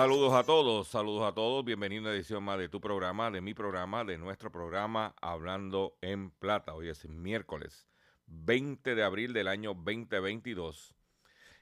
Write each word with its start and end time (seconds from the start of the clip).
Saludos 0.00 0.32
a 0.32 0.44
todos, 0.44 0.88
saludos 0.88 1.30
a 1.30 1.34
todos. 1.34 1.62
Bienvenido 1.62 2.00
a 2.00 2.04
una 2.04 2.14
edición 2.14 2.42
más 2.42 2.58
de 2.58 2.70
tu 2.70 2.80
programa, 2.80 3.30
de 3.30 3.42
mi 3.42 3.52
programa, 3.52 4.02
de 4.02 4.16
nuestro 4.16 4.50
programa 4.50 5.14
Hablando 5.20 5.98
en 6.00 6.30
Plata. 6.30 6.72
Hoy 6.72 6.88
es 6.88 7.04
miércoles 7.04 7.86
20 8.24 8.94
de 8.94 9.02
abril 9.02 9.34
del 9.34 9.46
año 9.46 9.74
2022. 9.74 10.94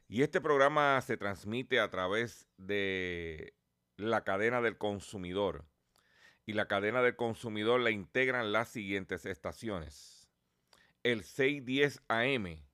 Y 0.07 0.23
este 0.23 0.41
programa 0.41 1.01
se 1.01 1.17
transmite 1.17 1.81
a 1.81 1.91
través 1.91 2.47
de 2.59 3.55
la 3.97 4.23
cadena 4.23 4.61
del 4.61 4.79
consumidor. 4.79 5.65
Y 6.47 6.53
la 6.53 6.69
cadena 6.69 7.03
del 7.03 7.17
consumidor 7.17 7.81
la 7.81 7.91
integran 7.91 8.53
las 8.53 8.69
siguientes 8.69 9.27
estaciones. 9.27 10.31
El 11.03 11.25
610 11.25 12.05
AM, 12.07 12.65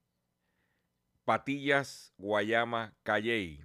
Patillas, 1.24 2.12
Guayama, 2.18 2.92
Calley 3.02 3.64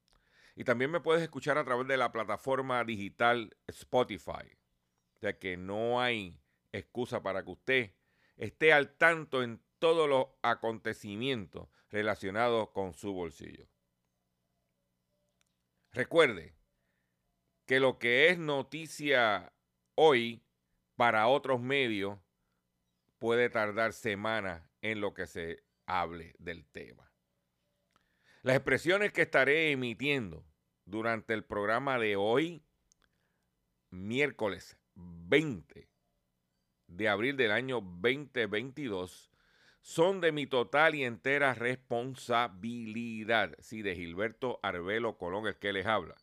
Y 0.55 0.63
también 0.63 0.91
me 0.91 0.99
puedes 0.99 1.23
escuchar 1.23 1.57
a 1.57 1.63
través 1.63 1.87
de 1.87 1.97
la 1.97 2.11
plataforma 2.11 2.83
digital 2.83 3.55
Spotify. 3.67 4.57
O 5.15 5.19
sea 5.19 5.37
que 5.37 5.57
no 5.57 6.01
hay 6.01 6.39
excusa 6.71 7.21
para 7.21 7.43
que 7.43 7.51
usted 7.51 7.95
esté 8.37 8.73
al 8.73 8.97
tanto 8.97 9.43
en 9.43 9.61
todos 9.79 10.09
los 10.09 10.27
acontecimientos 10.41 11.69
relacionados 11.89 12.69
con 12.69 12.93
su 12.93 13.13
bolsillo. 13.13 13.67
Recuerde 15.91 16.55
que 17.65 17.79
lo 17.79 17.99
que 17.99 18.29
es 18.29 18.37
noticia 18.37 19.53
hoy 19.95 20.43
para 20.95 21.27
otros 21.27 21.61
medios 21.61 22.19
puede 23.19 23.49
tardar 23.49 23.93
semanas 23.93 24.63
en 24.81 25.01
lo 25.01 25.13
que 25.13 25.27
se 25.27 25.63
hable 25.85 26.33
del 26.39 26.65
tema. 26.65 27.10
Las 28.43 28.55
expresiones 28.55 29.13
que 29.13 29.21
estaré 29.21 29.69
emitiendo 29.69 30.43
durante 30.85 31.35
el 31.35 31.43
programa 31.43 31.99
de 31.99 32.15
hoy, 32.15 32.63
miércoles 33.91 34.79
20 34.95 35.87
de 36.87 37.07
abril 37.07 37.37
del 37.37 37.51
año 37.51 37.81
2022, 37.81 39.29
son 39.81 40.21
de 40.21 40.31
mi 40.31 40.47
total 40.47 40.95
y 40.95 41.03
entera 41.03 41.53
responsabilidad. 41.53 43.55
Sí, 43.59 43.83
de 43.83 43.95
Gilberto 43.95 44.59
Arbelo 44.63 45.19
Colón, 45.19 45.45
el 45.45 45.59
que 45.59 45.71
les 45.71 45.85
habla. 45.85 46.15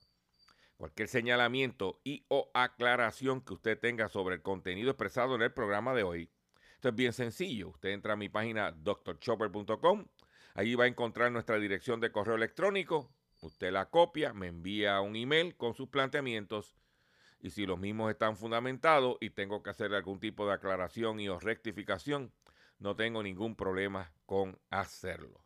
Cualquier 0.77 1.07
señalamiento 1.07 2.01
y 2.03 2.25
o 2.27 2.51
aclaración 2.53 3.43
que 3.43 3.55
usted 3.55 3.79
tenga 3.79 4.09
sobre 4.09 4.35
el 4.35 4.43
contenido 4.43 4.91
expresado 4.91 5.37
en 5.37 5.43
el 5.43 5.53
programa 5.53 5.95
de 5.95 6.03
hoy, 6.03 6.33
esto 6.75 6.89
es 6.89 6.97
bien 6.97 7.13
sencillo. 7.13 7.69
Usted 7.69 7.91
entra 7.91 8.15
a 8.15 8.17
mi 8.17 8.29
página 8.29 8.73
drchopper.com, 8.73 10.05
Allí 10.59 10.75
va 10.75 10.87
a 10.87 10.89
encontrar 10.89 11.31
nuestra 11.31 11.57
dirección 11.61 12.01
de 12.01 12.11
correo 12.11 12.35
electrónico. 12.35 13.15
Usted 13.43 13.71
la 13.71 13.91
copia, 13.91 14.33
me 14.33 14.49
envía 14.49 15.01
un 15.01 15.15
email 15.15 15.57
con 15.57 15.73
sus 15.73 15.89
planteamientos 15.89 16.75
y 17.39 17.51
si 17.51 17.65
los 17.65 17.79
mismos 17.79 18.11
están 18.11 18.37
fundamentados 18.37 19.19
y 19.21 19.31
tengo 19.31 19.63
que 19.63 19.71
hacer 19.71 19.95
algún 19.95 20.19
tipo 20.19 20.49
de 20.49 20.55
aclaración 20.55 21.21
y 21.21 21.29
o 21.29 21.39
rectificación, 21.39 22.33
no 22.81 22.97
tengo 22.97 23.23
ningún 23.23 23.55
problema 23.55 24.13
con 24.27 24.59
hacerlo. 24.69 25.41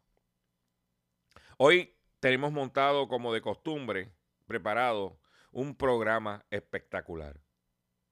Hoy 1.58 1.94
tenemos 2.18 2.50
montado 2.50 3.06
como 3.06 3.34
de 3.34 3.42
costumbre, 3.42 4.14
preparado, 4.46 5.20
un 5.50 5.76
programa 5.76 6.46
espectacular. 6.48 7.38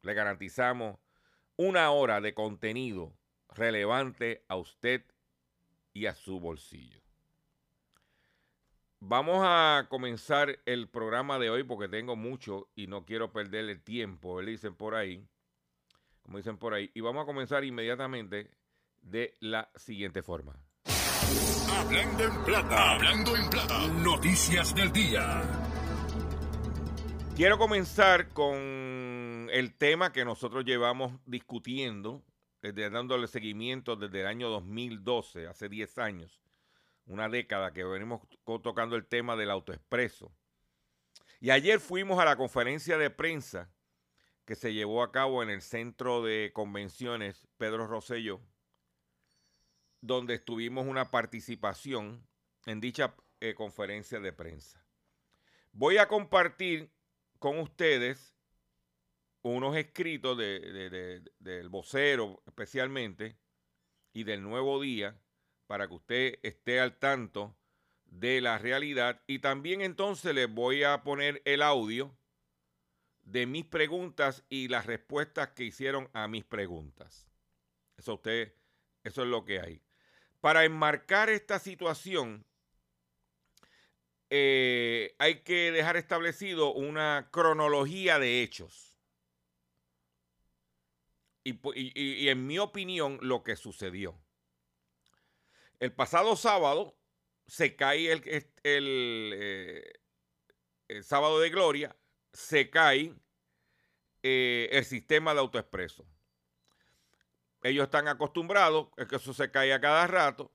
Le 0.02 0.12
garantizamos 0.12 0.98
una 1.56 1.92
hora 1.92 2.20
de 2.20 2.34
contenido 2.34 3.14
relevante 3.48 4.44
a 4.48 4.56
usted 4.56 5.02
y 5.92 6.06
a 6.06 6.14
su 6.14 6.40
bolsillo. 6.40 7.00
Vamos 9.02 9.38
a 9.42 9.86
comenzar 9.88 10.58
el 10.66 10.88
programa 10.88 11.38
de 11.38 11.48
hoy 11.48 11.64
porque 11.64 11.88
tengo 11.88 12.16
mucho 12.16 12.68
y 12.74 12.86
no 12.86 13.06
quiero 13.06 13.32
perder 13.32 13.70
el 13.70 13.82
tiempo, 13.82 14.42
le 14.42 14.50
dicen 14.50 14.74
por 14.74 14.94
ahí. 14.94 15.26
como 16.22 16.36
dicen 16.36 16.58
por 16.58 16.74
ahí. 16.74 16.90
Y 16.94 17.00
vamos 17.00 17.22
a 17.22 17.26
comenzar 17.26 17.64
inmediatamente 17.64 18.50
de 19.00 19.36
la 19.40 19.70
siguiente 19.74 20.22
forma. 20.22 20.54
Hablando 21.78 22.24
en 22.24 22.44
plata, 22.44 22.92
hablando 22.92 23.36
en 23.36 23.48
plata, 23.48 23.86
noticias 23.88 24.74
del 24.74 24.92
día. 24.92 25.42
Quiero 27.36 27.56
comenzar 27.56 28.28
con 28.34 29.48
el 29.50 29.74
tema 29.78 30.12
que 30.12 30.26
nosotros 30.26 30.64
llevamos 30.66 31.12
discutiendo, 31.24 32.22
dándole 32.62 33.26
seguimiento 33.26 33.96
desde 33.96 34.20
el 34.20 34.26
año 34.26 34.48
2012, 34.50 35.46
hace 35.46 35.68
10 35.68 35.98
años, 35.98 36.40
una 37.06 37.28
década 37.28 37.72
que 37.72 37.84
venimos 37.84 38.20
tocando 38.62 38.96
el 38.96 39.06
tema 39.06 39.36
del 39.36 39.50
autoexpreso. 39.50 40.32
Y 41.40 41.50
ayer 41.50 41.80
fuimos 41.80 42.18
a 42.18 42.24
la 42.24 42.36
conferencia 42.36 42.98
de 42.98 43.10
prensa 43.10 43.70
que 44.44 44.54
se 44.54 44.74
llevó 44.74 45.02
a 45.02 45.12
cabo 45.12 45.42
en 45.42 45.48
el 45.48 45.62
Centro 45.62 46.22
de 46.22 46.50
Convenciones 46.52 47.48
Pedro 47.56 47.86
Rosselló, 47.86 48.40
donde 50.00 50.38
tuvimos 50.38 50.86
una 50.86 51.10
participación 51.10 52.26
en 52.66 52.80
dicha 52.80 53.14
eh, 53.40 53.54
conferencia 53.54 54.20
de 54.20 54.32
prensa. 54.32 54.84
Voy 55.72 55.98
a 55.98 56.08
compartir 56.08 56.90
con 57.38 57.58
ustedes 57.58 58.34
unos 59.42 59.76
escritos 59.76 60.36
del 60.36 61.68
vocero 61.68 62.42
especialmente 62.46 63.36
y 64.12 64.24
del 64.24 64.42
nuevo 64.42 64.80
día 64.80 65.18
para 65.66 65.88
que 65.88 65.94
usted 65.94 66.38
esté 66.42 66.80
al 66.80 66.98
tanto 66.98 67.56
de 68.04 68.40
la 68.40 68.58
realidad 68.58 69.22
y 69.26 69.38
también 69.38 69.80
entonces 69.82 70.34
les 70.34 70.52
voy 70.52 70.82
a 70.82 71.02
poner 71.02 71.40
el 71.44 71.62
audio 71.62 72.14
de 73.22 73.46
mis 73.46 73.64
preguntas 73.64 74.44
y 74.48 74.68
las 74.68 74.86
respuestas 74.86 75.50
que 75.50 75.64
hicieron 75.64 76.10
a 76.12 76.26
mis 76.26 76.44
preguntas. 76.44 77.28
Eso 77.96 78.14
usted, 78.14 78.54
eso 79.04 79.22
es 79.22 79.28
lo 79.28 79.44
que 79.44 79.60
hay. 79.60 79.82
Para 80.40 80.64
enmarcar 80.64 81.30
esta 81.30 81.58
situación, 81.58 82.44
eh, 84.30 85.14
hay 85.18 85.40
que 85.40 85.70
dejar 85.70 85.96
establecido 85.96 86.72
una 86.72 87.28
cronología 87.30 88.18
de 88.18 88.42
hechos. 88.42 88.89
Y, 91.42 92.28
en 92.28 92.46
mi 92.46 92.58
opinión, 92.58 93.18
lo 93.22 93.42
que 93.42 93.56
sucedió. 93.56 94.20
El 95.78 95.92
pasado 95.92 96.36
sábado 96.36 96.98
se 97.46 97.76
cae 97.76 98.12
el, 98.12 98.22
eh, 98.64 99.92
el 100.88 101.04
sábado 101.04 101.40
de 101.40 101.50
gloria, 101.50 101.96
se 102.32 102.68
cae 102.68 103.14
eh, 104.22 104.68
el 104.72 104.84
sistema 104.84 105.32
de 105.32 105.40
autoexpreso. 105.40 106.06
Ellos 107.62 107.84
están 107.84 108.08
acostumbrados 108.08 108.88
a 108.96 109.06
que 109.06 109.16
eso 109.16 109.32
se 109.32 109.50
cae 109.50 109.72
a 109.72 109.80
cada 109.80 110.06
rato 110.06 110.52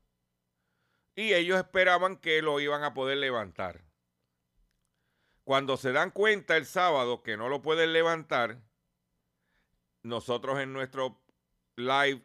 y 1.16 1.34
ellos 1.34 1.58
esperaban 1.58 2.18
que 2.18 2.42
lo 2.42 2.60
iban 2.60 2.84
a 2.84 2.94
poder 2.94 3.18
levantar. 3.18 3.84
Cuando 5.44 5.78
se 5.78 5.92
dan 5.92 6.12
cuenta 6.12 6.58
el 6.58 6.66
sábado 6.66 7.24
que 7.24 7.38
no 7.38 7.50
lo 7.50 7.62
pueden 7.62 7.94
levantar, 7.94 8.62
nosotros 10.06 10.60
en 10.60 10.72
nuestro 10.72 11.20
live 11.76 12.24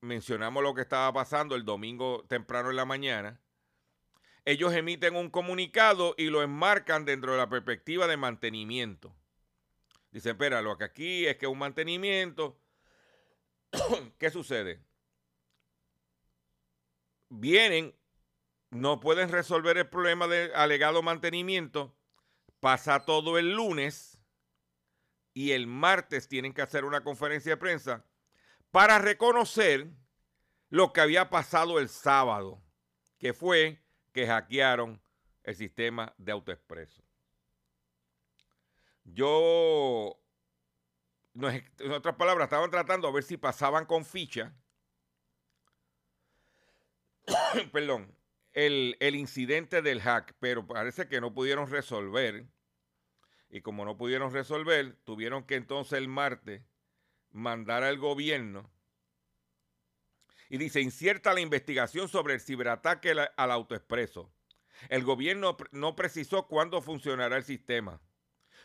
mencionamos 0.00 0.62
lo 0.62 0.74
que 0.74 0.80
estaba 0.80 1.12
pasando 1.12 1.54
el 1.54 1.66
domingo 1.66 2.24
temprano 2.28 2.70
en 2.70 2.76
la 2.76 2.86
mañana. 2.86 3.40
Ellos 4.46 4.72
emiten 4.72 5.14
un 5.16 5.28
comunicado 5.28 6.14
y 6.16 6.30
lo 6.30 6.42
enmarcan 6.42 7.04
dentro 7.04 7.32
de 7.32 7.38
la 7.38 7.50
perspectiva 7.50 8.06
de 8.06 8.16
mantenimiento. 8.16 9.14
Dicen, 10.10 10.32
espera, 10.32 10.62
lo 10.62 10.78
que 10.78 10.84
aquí 10.84 11.26
es 11.26 11.36
que 11.36 11.46
un 11.46 11.58
mantenimiento. 11.58 12.58
¿Qué 14.18 14.30
sucede? 14.30 14.82
Vienen, 17.28 17.94
no 18.70 18.98
pueden 18.98 19.28
resolver 19.28 19.76
el 19.76 19.88
problema 19.90 20.26
de 20.26 20.52
alegado 20.54 21.02
mantenimiento, 21.02 21.94
pasa 22.60 23.04
todo 23.04 23.38
el 23.38 23.52
lunes 23.52 24.19
y 25.32 25.52
el 25.52 25.66
martes 25.66 26.28
tienen 26.28 26.52
que 26.52 26.62
hacer 26.62 26.84
una 26.84 27.02
conferencia 27.02 27.52
de 27.52 27.56
prensa 27.56 28.04
para 28.70 28.98
reconocer 28.98 29.88
lo 30.68 30.92
que 30.92 31.00
había 31.00 31.30
pasado 31.30 31.78
el 31.78 31.88
sábado, 31.88 32.62
que 33.18 33.32
fue 33.32 33.82
que 34.12 34.26
hackearon 34.26 35.00
el 35.42 35.56
sistema 35.56 36.14
de 36.18 36.32
autoexpreso. 36.32 37.02
Yo, 39.04 40.20
en 41.34 41.92
otras 41.92 42.14
palabras, 42.16 42.46
estaban 42.46 42.70
tratando 42.70 43.08
a 43.08 43.12
ver 43.12 43.24
si 43.24 43.36
pasaban 43.36 43.86
con 43.86 44.04
ficha, 44.04 44.54
perdón, 47.72 48.14
el, 48.52 48.96
el 49.00 49.14
incidente 49.16 49.82
del 49.82 50.00
hack, 50.00 50.34
pero 50.38 50.66
parece 50.66 51.08
que 51.08 51.20
no 51.20 51.34
pudieron 51.34 51.68
resolver. 51.68 52.46
Y 53.50 53.62
como 53.62 53.84
no 53.84 53.96
pudieron 53.96 54.32
resolver, 54.32 54.96
tuvieron 55.04 55.44
que 55.44 55.56
entonces 55.56 55.98
el 55.98 56.08
martes 56.08 56.62
mandar 57.32 57.82
al 57.82 57.98
gobierno 57.98 58.70
y 60.50 60.58
dice, 60.58 60.80
incierta 60.80 61.32
la 61.32 61.40
investigación 61.40 62.08
sobre 62.08 62.34
el 62.34 62.40
ciberataque 62.40 63.14
al 63.36 63.50
autoexpreso. 63.52 64.32
El 64.88 65.04
gobierno 65.04 65.56
no 65.70 65.94
precisó 65.94 66.48
cuándo 66.48 66.82
funcionará 66.82 67.36
el 67.36 67.44
sistema. 67.44 68.00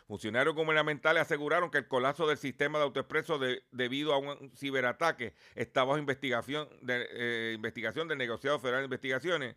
Funcionarios 0.08 0.54
gubernamentales 0.54 1.22
aseguraron 1.22 1.70
que 1.70 1.78
el 1.78 1.88
colapso 1.88 2.26
del 2.26 2.38
sistema 2.38 2.78
de 2.78 2.84
autoexpreso 2.84 3.38
debido 3.70 4.14
a 4.14 4.18
un 4.18 4.52
ciberataque 4.56 5.34
está 5.54 5.84
bajo 5.84 5.98
investigación, 5.98 6.68
de, 6.82 7.08
eh, 7.10 7.52
investigación 7.54 8.08
del 8.08 8.18
negociado 8.18 8.58
federal 8.58 8.82
de 8.82 8.86
investigaciones, 8.86 9.56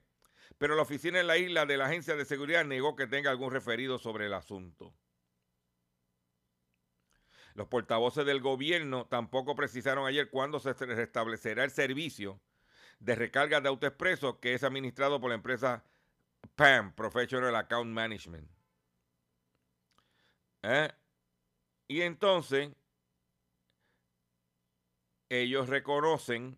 pero 0.59 0.75
la 0.75 0.83
oficina 0.83 1.19
en 1.19 1.27
la 1.27 1.37
isla 1.37 1.65
de 1.65 1.77
la 1.77 1.85
agencia 1.85 2.15
de 2.15 2.25
seguridad 2.25 2.63
negó 2.63 2.95
que 2.95 3.07
tenga 3.07 3.31
algún 3.31 3.51
referido 3.51 3.97
sobre 3.97 4.27
el 4.27 4.33
asunto. 4.33 4.93
Los 7.59 7.67
portavoces 7.67 8.25
del 8.25 8.39
gobierno 8.39 9.05
tampoco 9.07 9.53
precisaron 9.53 10.07
ayer 10.07 10.29
cuándo 10.29 10.61
se 10.61 10.71
restablecerá 10.71 11.65
el 11.65 11.71
servicio 11.71 12.39
de 12.99 13.15
recarga 13.15 13.59
de 13.59 13.67
autoexpreso 13.67 14.39
que 14.39 14.53
es 14.53 14.63
administrado 14.63 15.19
por 15.19 15.27
la 15.27 15.35
empresa 15.35 15.83
PAM, 16.55 16.95
Professional 16.95 17.53
Account 17.57 17.91
Management. 17.91 18.49
¿Eh? 20.61 20.89
Y 21.89 21.99
entonces, 22.03 22.69
ellos 25.27 25.67
reconocen 25.67 26.57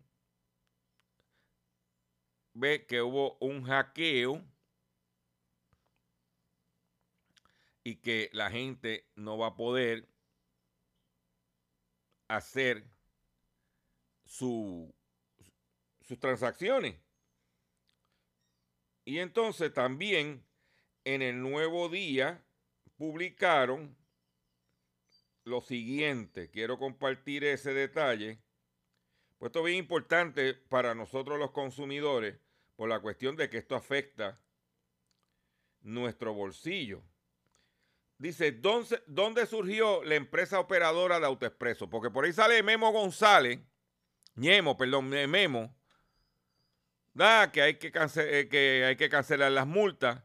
ve 2.54 2.86
que 2.86 3.02
hubo 3.02 3.38
un 3.40 3.64
hackeo 3.64 4.40
y 7.82 7.96
que 7.96 8.30
la 8.32 8.52
gente 8.52 9.10
no 9.16 9.36
va 9.36 9.48
a 9.48 9.56
poder 9.56 10.11
hacer 12.36 12.84
su, 14.24 14.94
sus 16.00 16.18
transacciones. 16.18 16.96
Y 19.04 19.18
entonces 19.18 19.72
también 19.72 20.44
en 21.04 21.22
el 21.22 21.40
nuevo 21.40 21.88
día 21.88 22.42
publicaron 22.96 23.96
lo 25.44 25.60
siguiente. 25.60 26.50
Quiero 26.50 26.78
compartir 26.78 27.44
ese 27.44 27.74
detalle. 27.74 28.38
Pues 29.38 29.50
esto 29.50 29.58
es 29.60 29.66
bien 29.66 29.78
importante 29.78 30.54
para 30.54 30.94
nosotros 30.94 31.38
los 31.38 31.50
consumidores 31.50 32.38
por 32.76 32.88
la 32.88 33.00
cuestión 33.00 33.36
de 33.36 33.50
que 33.50 33.58
esto 33.58 33.74
afecta 33.74 34.40
nuestro 35.80 36.32
bolsillo. 36.32 37.02
Dice, 38.22 38.52
¿dónde, 38.52 39.02
¿dónde 39.08 39.46
surgió 39.46 40.04
la 40.04 40.14
empresa 40.14 40.60
operadora 40.60 41.18
de 41.18 41.26
AutoExpreso? 41.26 41.90
Porque 41.90 42.08
por 42.08 42.24
ahí 42.24 42.32
sale 42.32 42.62
Memo 42.62 42.92
González, 42.92 43.58
Ñemo, 44.36 44.76
perdón, 44.76 45.08
Memo, 45.08 45.76
da 47.12 47.50
que 47.50 47.62
hay 47.62 47.78
que, 47.80 47.88
eh, 47.88 48.48
que 48.48 48.84
hay 48.84 48.94
que 48.94 49.08
cancelar 49.08 49.50
las 49.50 49.66
multas 49.66 50.22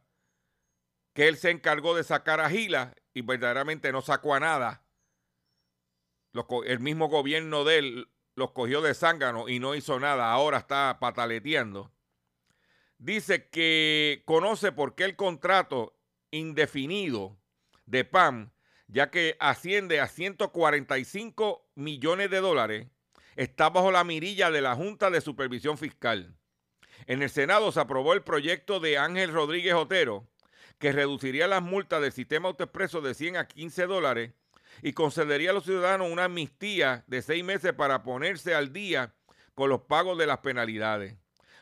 que 1.15 1.27
él 1.27 1.37
se 1.37 1.49
encargó 1.49 1.95
de 1.95 2.03
sacar 2.03 2.39
a 2.39 2.51
Gila 2.51 2.93
y 3.15 3.23
verdaderamente 3.23 3.91
no 3.91 4.03
sacó 4.03 4.35
a 4.35 4.41
nada. 4.41 4.85
el 6.65 6.79
mismo 6.79 7.07
gobierno 7.07 7.63
de 7.63 7.79
él 7.79 8.11
los 8.35 8.51
cogió 8.51 8.81
de 8.81 8.93
zángano 8.93 9.49
y 9.49 9.57
no 9.57 9.73
hizo 9.73 9.99
nada. 9.99 10.31
Ahora 10.31 10.59
está 10.59 10.99
pataleteando. 10.99 11.91
Dice 12.99 13.49
que 13.49 14.21
conoce 14.27 14.71
por 14.71 14.93
qué 14.93 15.05
el 15.05 15.15
contrato 15.15 15.99
indefinido 16.29 17.39
de 17.87 18.05
PAM, 18.05 18.51
ya 18.87 19.09
que 19.09 19.35
asciende 19.39 19.99
a 19.99 20.07
145 20.07 21.65
millones 21.75 22.29
de 22.29 22.39
dólares, 22.39 22.87
está 23.35 23.69
bajo 23.69 23.91
la 23.91 24.03
mirilla 24.03 24.51
de 24.51 24.61
la 24.61 24.75
Junta 24.75 25.09
de 25.09 25.21
Supervisión 25.21 25.77
Fiscal. 25.77 26.35
En 27.07 27.21
el 27.21 27.29
Senado 27.29 27.71
se 27.71 27.79
aprobó 27.79 28.13
el 28.13 28.23
proyecto 28.23 28.79
de 28.79 28.97
Ángel 28.97 29.31
Rodríguez 29.31 29.73
Otero, 29.73 30.27
que 30.79 30.91
reduciría 30.91 31.47
las 31.47 31.63
multas 31.63 32.01
del 32.01 32.11
sistema 32.11 32.49
autoexpreso 32.49 33.01
de 33.01 33.13
100 33.13 33.37
a 33.37 33.47
15 33.47 33.87
dólares 33.87 34.31
y 34.81 34.93
concedería 34.93 35.51
a 35.51 35.53
los 35.53 35.63
ciudadanos 35.63 36.11
una 36.11 36.25
amnistía 36.25 37.03
de 37.07 37.21
seis 37.21 37.43
meses 37.43 37.73
para 37.73 38.03
ponerse 38.03 38.53
al 38.53 38.73
día 38.73 39.15
con 39.55 39.69
los 39.69 39.81
pagos 39.81 40.17
de 40.17 40.27
las 40.27 40.39
penalidades. 40.39 41.15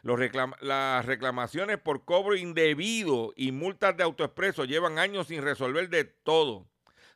Las 0.05 1.05
reclamaciones 1.05 1.79
por 1.79 2.05
cobro 2.05 2.35
indebido 2.35 3.33
y 3.35 3.51
multas 3.51 3.97
de 3.97 4.03
autoexpreso 4.03 4.65
llevan 4.65 4.99
años 4.99 5.27
sin 5.27 5.41
resolver 5.41 5.89
de 5.89 6.03
todo, 6.03 6.69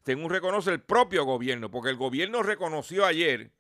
según 0.04 0.32
reconoce 0.32 0.72
el 0.72 0.82
propio 0.82 1.24
gobierno, 1.24 1.70
porque 1.70 1.92
el 1.92 1.98
gobierno 1.98 2.42
reconoció 2.42 3.06
ayer 3.06 3.52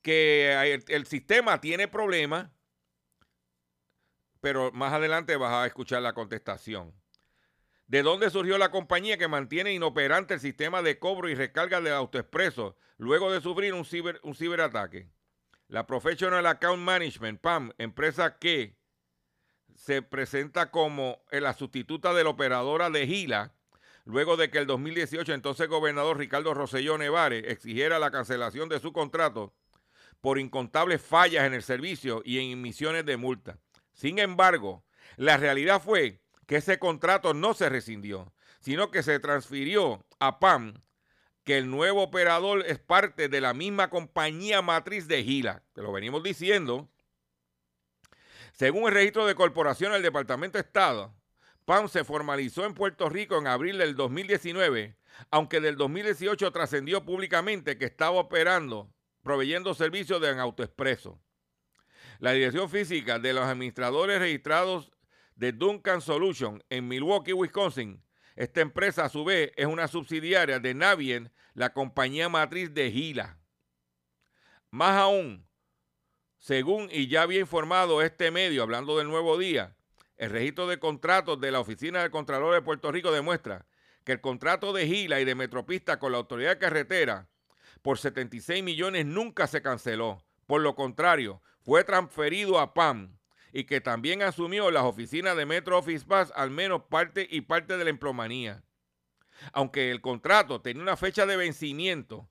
que 0.00 0.82
el 0.88 1.06
sistema 1.06 1.60
tiene 1.60 1.86
problemas, 1.86 2.50
pero 4.40 4.72
más 4.72 4.94
adelante 4.94 5.36
vas 5.36 5.52
a 5.52 5.66
escuchar 5.66 6.00
la 6.00 6.14
contestación. 6.14 6.94
¿De 7.88 8.02
dónde 8.02 8.30
surgió 8.30 8.56
la 8.56 8.70
compañía 8.70 9.18
que 9.18 9.28
mantiene 9.28 9.74
inoperante 9.74 10.32
el 10.32 10.40
sistema 10.40 10.80
de 10.80 10.98
cobro 10.98 11.28
y 11.28 11.34
recarga 11.34 11.82
de 11.82 11.90
autoexpreso 11.90 12.74
luego 12.96 13.30
de 13.30 13.42
sufrir 13.42 13.74
un 13.74 14.34
ciberataque? 14.34 15.10
La 15.72 15.86
Professional 15.86 16.44
Account 16.44 16.82
Management, 16.82 17.40
PAM, 17.40 17.72
empresa 17.78 18.36
que 18.36 18.76
se 19.74 20.02
presenta 20.02 20.70
como 20.70 21.22
la 21.30 21.54
sustituta 21.54 22.12
de 22.12 22.24
la 22.24 22.28
operadora 22.28 22.90
de 22.90 23.06
Gila, 23.06 23.54
luego 24.04 24.36
de 24.36 24.50
que 24.50 24.58
el 24.58 24.66
2018 24.66 25.32
entonces 25.32 25.68
gobernador 25.68 26.18
Ricardo 26.18 26.52
Rosselló 26.52 26.98
Nevares 26.98 27.44
exigiera 27.46 27.98
la 27.98 28.10
cancelación 28.10 28.68
de 28.68 28.80
su 28.80 28.92
contrato 28.92 29.54
por 30.20 30.38
incontables 30.38 31.00
fallas 31.00 31.46
en 31.46 31.54
el 31.54 31.62
servicio 31.62 32.20
y 32.22 32.38
en 32.40 32.50
emisiones 32.50 33.06
de 33.06 33.16
multa. 33.16 33.58
Sin 33.94 34.18
embargo, 34.18 34.84
la 35.16 35.38
realidad 35.38 35.80
fue 35.80 36.20
que 36.46 36.56
ese 36.56 36.78
contrato 36.78 37.32
no 37.32 37.54
se 37.54 37.70
rescindió, 37.70 38.34
sino 38.60 38.90
que 38.90 39.02
se 39.02 39.18
transfirió 39.20 40.04
a 40.20 40.38
PAM 40.38 40.74
que 41.44 41.58
el 41.58 41.70
nuevo 41.70 42.02
operador 42.02 42.64
es 42.66 42.78
parte 42.78 43.28
de 43.28 43.40
la 43.40 43.54
misma 43.54 43.90
compañía 43.90 44.62
matriz 44.62 45.08
de 45.08 45.22
Gila, 45.24 45.62
que 45.74 45.82
lo 45.82 45.92
venimos 45.92 46.22
diciendo. 46.22 46.88
Según 48.52 48.84
el 48.88 48.94
registro 48.94 49.26
de 49.26 49.34
corporación 49.34 49.92
del 49.92 50.02
Departamento 50.02 50.58
de 50.58 50.62
Estado, 50.62 51.14
PAM 51.64 51.88
se 51.88 52.04
formalizó 52.04 52.64
en 52.64 52.74
Puerto 52.74 53.08
Rico 53.08 53.38
en 53.38 53.46
abril 53.46 53.78
del 53.78 53.96
2019, 53.96 54.96
aunque 55.30 55.60
del 55.60 55.76
2018 55.76 56.50
trascendió 56.52 57.04
públicamente 57.04 57.78
que 57.78 57.86
estaba 57.86 58.20
operando, 58.20 58.92
proveyendo 59.22 59.74
servicios 59.74 60.20
de 60.20 60.30
autoexpreso. 60.38 61.20
La 62.18 62.32
dirección 62.32 62.68
física 62.70 63.18
de 63.18 63.32
los 63.32 63.44
administradores 63.44 64.20
registrados 64.20 64.92
de 65.34 65.52
Duncan 65.52 66.00
Solution 66.00 66.62
en 66.70 66.86
Milwaukee, 66.86 67.32
Wisconsin, 67.32 68.02
esta 68.36 68.60
empresa, 68.60 69.04
a 69.04 69.08
su 69.08 69.24
vez, 69.24 69.52
es 69.56 69.66
una 69.66 69.88
subsidiaria 69.88 70.58
de 70.58 70.74
Navien, 70.74 71.32
la 71.54 71.72
compañía 71.72 72.28
matriz 72.28 72.72
de 72.72 72.90
Gila. 72.90 73.38
Más 74.70 74.96
aún, 74.96 75.46
según 76.38 76.88
y 76.90 77.08
ya 77.08 77.22
había 77.22 77.40
informado 77.40 78.02
este 78.02 78.30
medio, 78.30 78.62
hablando 78.62 78.96
del 78.98 79.08
nuevo 79.08 79.36
día, 79.38 79.76
el 80.16 80.30
registro 80.30 80.66
de 80.66 80.78
contratos 80.78 81.40
de 81.40 81.50
la 81.50 81.60
Oficina 81.60 82.00
del 82.00 82.10
Contralor 82.10 82.54
de 82.54 82.62
Puerto 82.62 82.90
Rico 82.90 83.12
demuestra 83.12 83.66
que 84.04 84.12
el 84.12 84.20
contrato 84.20 84.72
de 84.72 84.86
Gila 84.86 85.20
y 85.20 85.24
de 85.24 85.34
Metropista 85.34 85.98
con 85.98 86.12
la 86.12 86.18
Autoridad 86.18 86.58
Carretera 86.58 87.28
por 87.82 87.98
76 87.98 88.62
millones 88.62 89.06
nunca 89.06 89.46
se 89.46 89.62
canceló. 89.62 90.24
Por 90.46 90.60
lo 90.60 90.74
contrario, 90.74 91.42
fue 91.60 91.84
transferido 91.84 92.58
a 92.58 92.74
PAM, 92.74 93.18
y 93.52 93.64
que 93.64 93.80
también 93.80 94.22
asumió 94.22 94.70
las 94.70 94.84
oficinas 94.84 95.36
de 95.36 95.46
Metro 95.46 95.78
Office 95.78 96.06
Pass 96.06 96.32
al 96.34 96.50
menos 96.50 96.84
parte 96.88 97.26
y 97.30 97.42
parte 97.42 97.76
de 97.76 97.84
la 97.84 97.90
emplomanía. 97.90 98.62
Aunque 99.52 99.90
el 99.90 100.00
contrato 100.00 100.60
tenía 100.60 100.82
una 100.82 100.96
fecha 100.96 101.26
de 101.26 101.36
vencimiento 101.36 102.28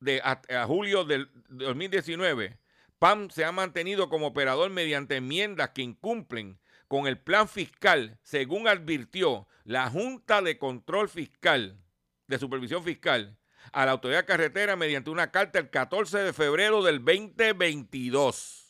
de 0.00 0.20
a, 0.22 0.66
julio 0.66 1.04
del 1.04 1.30
2019, 1.48 2.58
PAM 2.98 3.30
se 3.30 3.44
ha 3.44 3.52
mantenido 3.52 4.08
como 4.08 4.28
operador 4.28 4.70
mediante 4.70 5.16
enmiendas 5.16 5.70
que 5.70 5.82
incumplen 5.82 6.58
con 6.88 7.06
el 7.06 7.18
plan 7.18 7.48
fiscal, 7.48 8.18
según 8.22 8.68
advirtió 8.68 9.48
la 9.64 9.88
Junta 9.88 10.42
de 10.42 10.58
Control 10.58 11.08
Fiscal, 11.08 11.78
de 12.26 12.38
Supervisión 12.38 12.84
Fiscal, 12.84 13.38
a 13.72 13.86
la 13.86 13.92
Autoridad 13.92 14.26
Carretera 14.26 14.76
mediante 14.76 15.08
una 15.08 15.30
carta 15.30 15.58
el 15.58 15.70
14 15.70 16.18
de 16.18 16.32
febrero 16.32 16.82
del 16.82 17.02
2022 17.02 18.61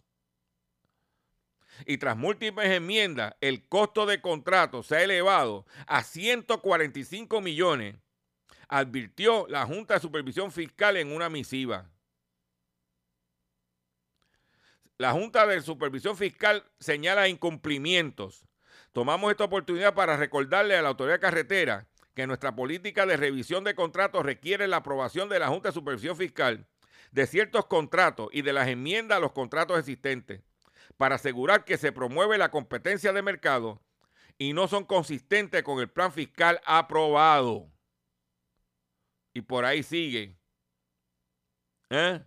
y 1.87 1.99
tras 1.99 2.17
múltiples 2.17 2.71
enmiendas, 2.71 3.35
el 3.41 3.67
costo 3.69 4.07
de 4.07 4.21
contrato 4.21 4.83
se 4.83 4.97
ha 4.97 5.03
elevado 5.03 5.67
a 5.87 6.03
145 6.03 7.41
millones, 7.41 7.97
advirtió 8.69 9.47
la 9.49 9.67
Junta 9.67 9.95
de 9.95 10.01
Supervisión 10.01 10.53
Fiscal 10.53 10.97
en 10.97 11.13
una 11.13 11.29
misiva. 11.29 11.91
La 14.99 15.13
Junta 15.13 15.47
de 15.47 15.61
Supervisión 15.63 16.17
Fiscal 16.17 16.65
señala 16.79 17.29
incumplimientos. 17.29 18.45
Tomamos 18.93 19.31
esta 19.31 19.45
oportunidad 19.45 19.95
para 19.95 20.17
recordarle 20.17 20.77
a 20.77 20.83
la 20.83 20.91
autoridad 20.91 21.21
carretera 21.21 21.89
que 22.15 22.27
nuestra 22.27 22.55
política 22.55 23.07
de 23.07 23.17
revisión 23.17 23.65
de 23.65 23.75
contratos 23.75 24.25
requiere 24.25 24.69
la 24.69 24.79
aprobación 24.79 25.29
de 25.29 25.39
la 25.39 25.49
Junta 25.49 25.71
de 25.71 25.75
Supervisión 25.75 26.17
Fiscal 26.17 26.67
de 27.11 27.27
ciertos 27.27 27.67
contratos 27.67 28.29
y 28.33 28.43
de 28.43 28.53
las 28.53 28.69
enmiendas 28.69 29.19
a 29.19 29.21
los 29.21 29.33
contratos 29.33 29.79
existentes 29.79 30.43
para 31.03 31.17
asegurar 31.17 31.65
que 31.65 31.79
se 31.79 31.91
promueve 31.91 32.39
la 32.39 32.53
competencia 32.53 33.13
de 33.13 33.23
mercado 33.23 33.83
y 34.39 34.53
no 34.53 34.69
son 34.69 34.85
consistentes 34.85 35.65
con 35.65 35.81
el 35.81 35.91
plan 35.91 36.13
fiscal 36.13 36.61
aprobado. 36.65 37.73
Y 39.35 39.41
por 39.41 39.65
ahí 39.65 39.83
sigue. 39.83 40.39
¿Eh? 41.91 42.25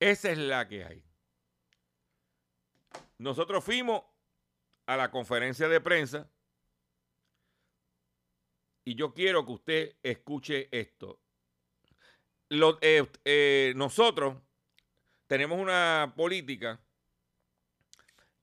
Esa 0.00 0.32
es 0.32 0.38
la 0.38 0.66
que 0.66 0.84
hay. 0.84 1.04
Nosotros 3.16 3.62
fuimos 3.62 4.02
a 4.86 4.96
la 4.96 5.12
conferencia 5.12 5.68
de 5.68 5.80
prensa 5.80 6.28
y 8.84 8.96
yo 8.96 9.14
quiero 9.14 9.46
que 9.46 9.52
usted 9.52 9.96
escuche 10.02 10.68
esto. 10.76 11.20
Eh, 12.50 13.06
eh, 13.24 13.72
nosotros 13.76 14.47
tenemos 15.28 15.60
una 15.60 16.14
política 16.16 16.80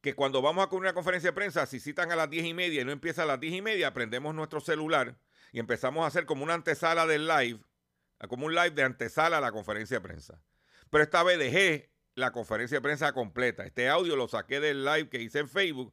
que 0.02 0.14
cuando 0.14 0.42
vamos 0.42 0.66
a 0.66 0.76
una 0.76 0.94
conferencia 0.94 1.32
de 1.32 1.36
prensa, 1.36 1.66
si 1.66 1.80
citan 1.80 2.12
a 2.12 2.16
las 2.16 2.30
diez 2.30 2.46
y 2.46 2.54
media 2.54 2.82
y 2.82 2.86
no 2.86 2.92
empieza 2.92 3.24
a 3.24 3.26
las 3.26 3.40
diez 3.40 3.54
y 3.56 3.62
media, 3.62 3.92
prendemos 3.92 4.36
nuestro 4.36 4.62
celular 4.62 5.18
y 5.52 5.60
empezamos 5.60 6.04
a 6.04 6.08
hacer 6.08 6.28
como 6.28 6.44
una 6.44 6.54
antesala 6.54 7.08
del 7.08 7.28
live, 7.28 7.60
como 8.30 8.46
un 8.46 8.54
live 8.54 8.72
de 8.72 8.84
antesala 8.84 9.40
a 9.40 9.42
la 9.42 9.52
conferencia 9.52 9.98
de 9.98 10.02
prensa. 10.02 10.40
Pero 10.92 11.04
esta 11.04 11.24
vez 11.24 11.40
dejé 11.40 11.90
la 12.14 12.32
conferencia 12.32 12.78
de 12.78 12.82
prensa 12.82 13.14
completa. 13.14 13.66
Este 13.66 13.90
audio 13.90 14.16
lo 14.16 14.28
saqué 14.28 14.60
del 14.60 14.86
live 14.86 15.10
que 15.10 15.22
hice 15.22 15.40
en 15.40 15.50
Facebook. 15.50 15.92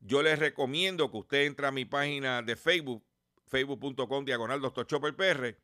Yo 0.00 0.22
les 0.22 0.38
recomiendo 0.38 1.10
que 1.10 1.16
usted 1.16 1.44
entre 1.46 1.66
a 1.66 1.70
mi 1.70 1.86
página 1.86 2.42
de 2.42 2.56
Facebook, 2.56 3.02
facebook.com 3.46 4.26
diagonal 4.26 4.60
Dr. 4.60 4.86
Chopper 4.86 5.58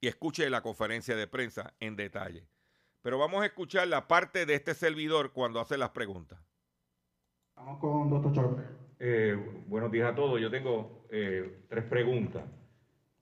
y 0.00 0.06
escuche 0.06 0.48
la 0.50 0.62
conferencia 0.62 1.16
de 1.16 1.26
prensa 1.26 1.74
en 1.80 1.96
detalle. 1.96 2.46
Pero 3.04 3.18
vamos 3.18 3.42
a 3.42 3.46
escuchar 3.46 3.86
la 3.86 4.08
parte 4.08 4.46
de 4.46 4.54
este 4.54 4.72
servidor 4.72 5.32
cuando 5.32 5.60
hace 5.60 5.76
las 5.76 5.90
preguntas. 5.90 6.40
Vamos 7.54 7.78
con 7.78 8.08
Dr. 8.08 8.32
Chopper. 8.32 8.64
Eh, 8.98 9.62
buenos 9.66 9.92
días 9.92 10.10
a 10.10 10.14
todos. 10.14 10.40
Yo 10.40 10.50
tengo 10.50 11.04
eh, 11.10 11.66
tres 11.68 11.84
preguntas. 11.84 12.42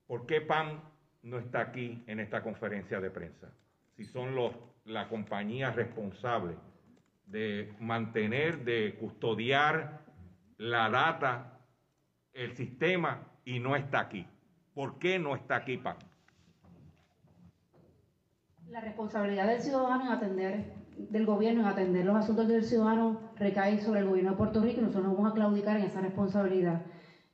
¿Por 0.06 0.24
qué 0.24 0.40
PAM 0.40 0.80
no 1.22 1.36
está 1.36 1.62
aquí 1.62 2.00
en 2.06 2.20
esta 2.20 2.44
conferencia 2.44 3.00
de 3.00 3.10
prensa? 3.10 3.52
Si 3.96 4.04
son 4.04 4.36
los, 4.36 4.54
la 4.84 5.08
compañía 5.08 5.72
responsable 5.72 6.54
de 7.26 7.74
mantener, 7.80 8.64
de 8.64 8.94
custodiar 9.00 10.04
la 10.58 10.90
data, 10.90 11.58
el 12.32 12.56
sistema, 12.56 13.26
y 13.44 13.58
no 13.58 13.74
está 13.74 13.98
aquí. 13.98 14.28
¿Por 14.74 15.00
qué 15.00 15.18
no 15.18 15.34
está 15.34 15.56
aquí 15.56 15.76
PAM? 15.76 15.96
La 18.72 18.80
responsabilidad 18.80 19.46
del 19.48 19.60
ciudadano 19.60 20.06
en 20.06 20.12
atender, 20.12 20.64
del 20.96 21.26
gobierno 21.26 21.60
en 21.60 21.66
atender 21.66 22.06
los 22.06 22.16
asuntos 22.16 22.48
del 22.48 22.64
ciudadano 22.64 23.20
recae 23.36 23.78
sobre 23.78 24.00
el 24.00 24.08
gobierno 24.08 24.30
de 24.30 24.36
Puerto 24.38 24.62
Rico 24.62 24.80
y 24.80 24.84
nosotros 24.84 25.04
nos 25.04 25.14
vamos 25.14 25.30
a 25.30 25.34
claudicar 25.34 25.76
en 25.76 25.82
esa 25.82 26.00
responsabilidad. 26.00 26.80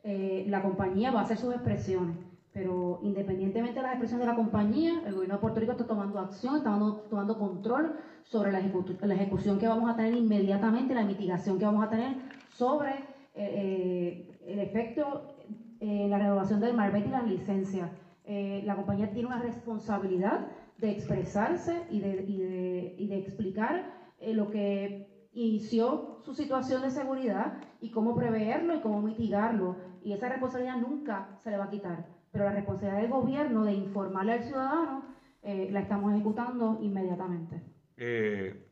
Eh, 0.03 0.47
la 0.49 0.63
compañía 0.63 1.13
va 1.13 1.21
a 1.21 1.23
hacer 1.23 1.37
sus 1.37 1.55
expresiones, 1.55 2.17
pero 2.53 2.99
independientemente 3.05 3.77
de 3.77 3.83
las 3.83 3.93
expresiones 3.93 4.27
de 4.27 4.33
la 4.33 4.37
compañía, 4.37 5.01
el 5.07 5.15
gobierno 5.15 5.37
de 5.37 5.41
Puerto 5.41 5.61
Rico 5.61 5.73
está 5.73 5.87
tomando 5.87 6.19
acción, 6.19 6.57
está 6.57 6.77
tomando, 7.09 7.39
control 7.39 7.95
sobre 8.25 8.51
la, 8.51 8.59
ejecución 8.59 9.61
que 9.61 9.69
vamos 9.69 9.89
a 9.89 9.95
tener 9.95 10.15
inmediatamente, 10.15 10.93
la 10.93 11.05
mitigación 11.05 11.57
que 11.57 11.65
vamos 11.65 11.85
a 11.85 11.89
tener 11.89 12.17
sobre 12.49 12.91
eh, 12.91 13.05
eh, 13.37 14.41
el 14.45 14.59
efecto 14.59 15.37
en 15.79 16.11
la 16.11 16.19
renovación 16.19 16.59
del 16.59 16.75
Marbete 16.75 17.07
y 17.07 17.13
las 17.13 17.29
licencias. 17.29 17.91
la 18.27 18.75
compañía 18.75 19.13
tiene 19.13 19.29
una 19.29 19.39
responsabilidad 19.39 20.49
de 20.79 20.91
expresarse 20.91 21.83
y 21.91 22.01
de, 22.01 22.25
y 22.27 22.37
de, 22.39 22.95
y 22.99 23.09
de 23.09 23.19
explicar 23.19 23.93
eh, 24.21 24.33
lo 24.33 24.51
que 24.51 25.29
inició 25.33 26.21
su 26.25 26.35
situación 26.35 26.83
de 26.83 26.91
seguridad 26.91 27.59
y 27.81 27.91
cómo 27.91 28.15
preverlo 28.17 28.75
y 28.75 28.81
cómo 28.81 29.03
mitigarlo 29.03 29.77
y 30.03 30.13
esa 30.13 30.29
responsabilidad 30.29 30.77
nunca 30.77 31.39
se 31.43 31.51
le 31.51 31.59
va 31.59 31.65
a 31.65 31.71
quitar. 31.71 32.07
Pero 32.31 32.45
la 32.45 32.53
responsabilidad 32.53 33.03
del 33.03 33.11
gobierno 33.11 33.65
de 33.65 33.73
informarle 33.73 34.33
al 34.35 34.43
ciudadano 34.45 35.05
eh, 35.43 35.69
la 35.73 35.81
estamos 35.81 36.13
ejecutando 36.15 36.79
inmediatamente. 36.81 37.61
Eh, 37.97 38.65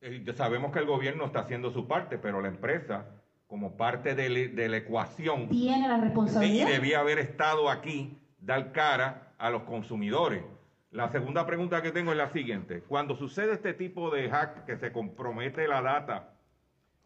eh, 0.00 0.24
sabemos 0.36 0.72
que 0.72 0.78
el 0.80 0.86
gobierno 0.86 1.24
está 1.24 1.40
haciendo 1.40 1.70
su 1.70 1.86
parte, 1.88 2.18
pero 2.18 2.40
la 2.40 2.48
empresa, 2.48 3.06
como 3.46 3.76
parte 3.76 4.14
de, 4.14 4.28
le- 4.28 4.48
de 4.48 4.68
la 4.68 4.76
ecuación, 4.78 5.48
Tiene 5.48 5.88
la 5.88 5.98
y 5.98 6.00
responsabilidad. 6.02 6.66
debía 6.68 7.00
haber 7.00 7.18
estado 7.18 7.70
aquí, 7.70 8.18
dar 8.38 8.72
cara 8.72 9.34
a 9.38 9.50
los 9.50 9.62
consumidores. 9.62 10.42
La 10.94 11.08
segunda 11.08 11.44
pregunta 11.44 11.82
que 11.82 11.90
tengo 11.90 12.12
es 12.12 12.16
la 12.16 12.28
siguiente. 12.28 12.80
Cuando 12.82 13.16
sucede 13.16 13.54
este 13.54 13.74
tipo 13.74 14.10
de 14.10 14.30
hack 14.30 14.64
que 14.64 14.76
se 14.76 14.92
compromete 14.92 15.66
la 15.66 15.82
data 15.82 16.34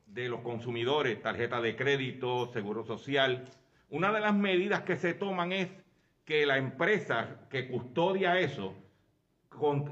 de 0.04 0.28
los 0.28 0.42
consumidores, 0.42 1.22
tarjeta 1.22 1.62
de 1.62 1.74
crédito, 1.74 2.52
seguro 2.52 2.84
social, 2.84 3.48
una 3.88 4.12
de 4.12 4.20
las 4.20 4.34
medidas 4.34 4.82
que 4.82 4.96
se 4.96 5.14
toman 5.14 5.52
es 5.52 5.70
que 6.26 6.44
la 6.44 6.58
empresa 6.58 7.46
que 7.48 7.66
custodia 7.66 8.38
eso 8.38 8.74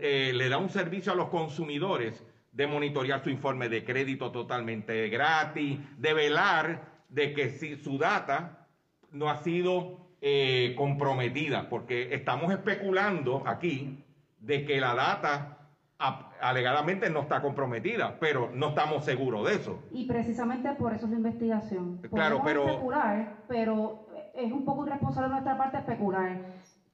eh, 0.02 0.32
le 0.34 0.50
da 0.50 0.58
un 0.58 0.68
servicio 0.68 1.12
a 1.12 1.16
los 1.16 1.30
consumidores 1.30 2.22
de 2.52 2.66
monitorear 2.66 3.24
su 3.24 3.30
informe 3.30 3.70
de 3.70 3.82
crédito 3.82 4.30
totalmente 4.30 5.08
gratis, 5.08 5.78
de 5.96 6.12
velar 6.12 6.82
de 7.08 7.32
que 7.32 7.48
si 7.48 7.76
su 7.76 7.96
data 7.96 8.68
no 9.10 9.30
ha 9.30 9.38
sido 9.38 10.05
eh, 10.20 10.74
comprometida, 10.76 11.68
porque 11.68 12.14
estamos 12.14 12.50
especulando 12.52 13.42
aquí 13.46 14.04
de 14.40 14.64
que 14.64 14.80
la 14.80 14.94
data 14.94 15.58
a- 15.98 16.30
alegadamente 16.40 17.08
no 17.10 17.20
está 17.20 17.40
comprometida, 17.42 18.16
pero 18.20 18.50
no 18.52 18.68
estamos 18.70 19.04
seguros 19.04 19.46
de 19.48 19.54
eso. 19.56 19.78
Y 19.92 20.06
precisamente 20.06 20.70
por 20.72 20.92
eso 20.94 21.06
es 21.06 21.10
la 21.12 21.16
investigación. 21.18 21.98
Claro, 22.10 22.40
Podemos 22.40 22.42
pero- 22.44 22.68
especular, 22.72 23.36
pero 23.48 24.06
es 24.34 24.52
un 24.52 24.64
poco 24.64 24.86
irresponsable 24.86 25.28
de 25.28 25.32
nuestra 25.34 25.56
parte 25.58 25.78
especular. 25.78 26.38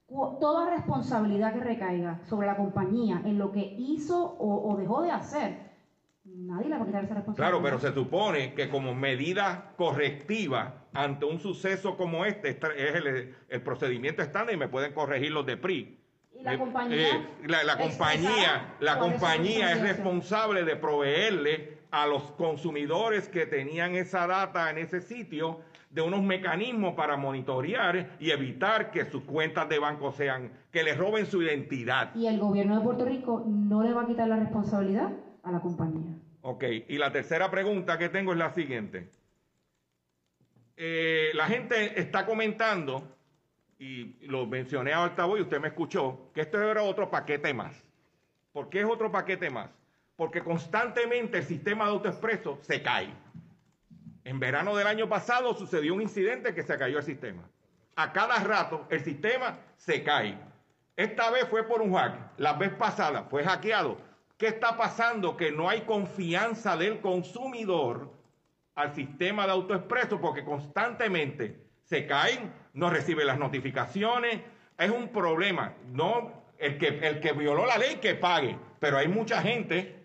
Cu- 0.07 0.39
Toda 0.39 0.71
responsabilidad 0.71 1.53
que 1.55 1.61
recaiga 1.61 2.21
sobre 2.25 2.47
la 2.47 2.57
compañía 2.57 3.23
en 3.25 3.39
lo 3.39 3.51
que 3.51 3.61
hizo 3.79 4.23
o, 4.39 4.71
o 4.73 4.77
dejó 4.77 5.03
de 5.03 5.11
hacer, 5.11 5.72
nadie 6.37 6.69
le 6.69 6.77
va 6.77 6.83
a 6.83 6.87
quitar 6.87 7.05
esa 7.05 7.15
responsabilidad. 7.15 7.59
Claro, 7.61 7.63
pero 7.63 7.79
se 7.79 7.93
supone 7.95 8.55
que 8.55 8.69
como 8.69 8.95
medida 8.95 9.73
correctiva 9.77 10.85
ante 10.93 11.25
un 11.25 11.39
suceso 11.39 11.97
como 11.97 12.25
este, 12.25 12.51
es 12.51 12.95
el, 12.95 13.35
el 13.49 13.63
procedimiento 13.63 14.23
estándar 14.23 14.55
y 14.55 14.59
me 14.59 14.69
pueden 14.69 14.93
corregir 14.93 15.33
los 15.33 15.47
de 15.47 15.57
PRI. 15.57 15.99
Y 16.39 16.43
la 16.43 16.55
Eh, 16.55 16.59
compañía 16.59 17.09
eh, 17.09 17.27
la, 17.47 17.65
la 17.65 17.79
compañía, 17.79 18.75
la 18.81 18.99
compañía 18.99 19.73
es 19.73 19.81
responsable 19.83 20.65
de 20.65 20.77
proveerle 20.77 21.79
a 21.91 22.07
los 22.07 22.23
consumidores 22.33 23.29
que 23.29 23.47
tenían 23.47 23.95
esa 23.95 24.27
data 24.27 24.71
en 24.71 24.79
ese 24.79 25.01
sitio 25.03 25.61
de 25.91 26.01
unos 26.01 26.23
mecanismos 26.23 26.95
para 26.95 27.19
monitorear 27.19 28.17
y 28.19 28.31
evitar 28.31 28.91
que 28.91 29.05
sus 29.05 29.25
cuentas 29.25 29.69
de 29.69 29.79
banco 29.79 30.11
sean, 30.13 30.51
que 30.71 30.83
les 30.83 30.97
roben 30.97 31.27
su 31.27 31.43
identidad. 31.43 32.15
Y 32.15 32.27
el 32.27 32.39
gobierno 32.41 32.79
de 32.79 32.83
Puerto 32.83 33.05
Rico 33.05 33.45
no 33.47 33.83
le 33.83 33.93
va 33.93 34.03
a 34.03 34.07
quitar 34.07 34.27
la 34.27 34.37
responsabilidad 34.37 35.11
a 35.43 35.53
la 35.53 35.61
compañía. 35.61 36.17
Ok, 36.43 36.65
y 36.89 36.99
la 36.99 37.13
tercera 37.13 37.51
pregunta 37.51 37.99
que 37.99 38.09
tengo 38.09 38.33
es 38.33 38.39
la 38.39 38.53
siguiente. 38.53 39.09
Eh, 40.77 41.31
la 41.35 41.47
gente 41.47 42.01
está 42.01 42.27
comentando, 42.27 43.17
y 43.79 44.27
lo 44.27 44.47
mencioné 44.47 44.93
ahorita 44.93 45.25
voy, 45.25 45.41
usted 45.41 45.61
me 45.61 45.69
escuchó, 45.69 46.31
que 46.35 46.41
esto 46.41 46.61
era 46.61 46.83
otro 46.83 47.11
paquete 47.11 47.55
más. 47.55 47.85
¿Por 48.53 48.69
qué 48.69 48.81
es 48.81 48.87
otro 48.87 49.13
paquete 49.13 49.51
más? 49.51 49.71
Porque 50.17 50.43
constantemente 50.43 51.39
el 51.39 51.45
sistema 51.45 51.85
de 51.85 51.93
autoexpreso 51.93 52.59
se 52.63 52.83
cae. 52.83 53.15
En 54.25 54.41
verano 54.41 54.77
del 54.77 54.89
año 54.89 55.09
pasado 55.09 55.55
sucedió 55.55 55.95
un 55.95 56.03
incidente 56.03 56.55
que 56.55 56.63
se 56.65 56.77
cayó 56.77 56.99
el 56.99 57.05
sistema. 57.05 57.43
A 57.95 58.13
cada 58.13 58.37
rato 58.43 58.87
el 58.91 59.03
sistema 59.05 59.59
se 59.77 60.03
cae. 60.03 60.37
Esta 60.97 61.31
vez 61.31 61.47
fue 61.49 61.65
por 61.65 61.83
un 61.83 61.95
hack. 61.95 62.39
La 62.39 62.55
vez 62.55 62.71
pasada 62.71 63.25
fue 63.25 63.45
hackeado. 63.45 63.99
¿Qué 64.43 64.49
está 64.49 64.77
pasando? 64.77 65.37
Que 65.37 65.53
no 65.53 65.69
hay 65.69 65.83
confianza 65.83 66.77
del 66.77 67.01
consumidor 67.01 68.11
al 68.75 68.93
sistema 68.93 69.47
de 69.47 69.53
autoexpreso 69.53 70.21
porque 70.21 70.45
constantemente 70.45 71.63
se 71.85 72.09
caen, 72.09 72.53
no 72.73 72.91
recibe 72.91 73.25
las 73.25 73.39
notificaciones. 73.39 74.41
Es 74.77 74.91
un 74.91 75.11
problema. 75.11 75.75
No, 75.93 76.33
el 76.59 76.77
que, 76.77 76.89
el 76.89 77.21
que 77.21 77.35
violó 77.35 77.67
la 77.67 77.79
ley 77.79 77.99
que 78.03 78.17
pague. 78.17 78.59
Pero 78.81 78.99
hay 78.99 79.07
mucha 79.07 79.41
gente 79.43 80.03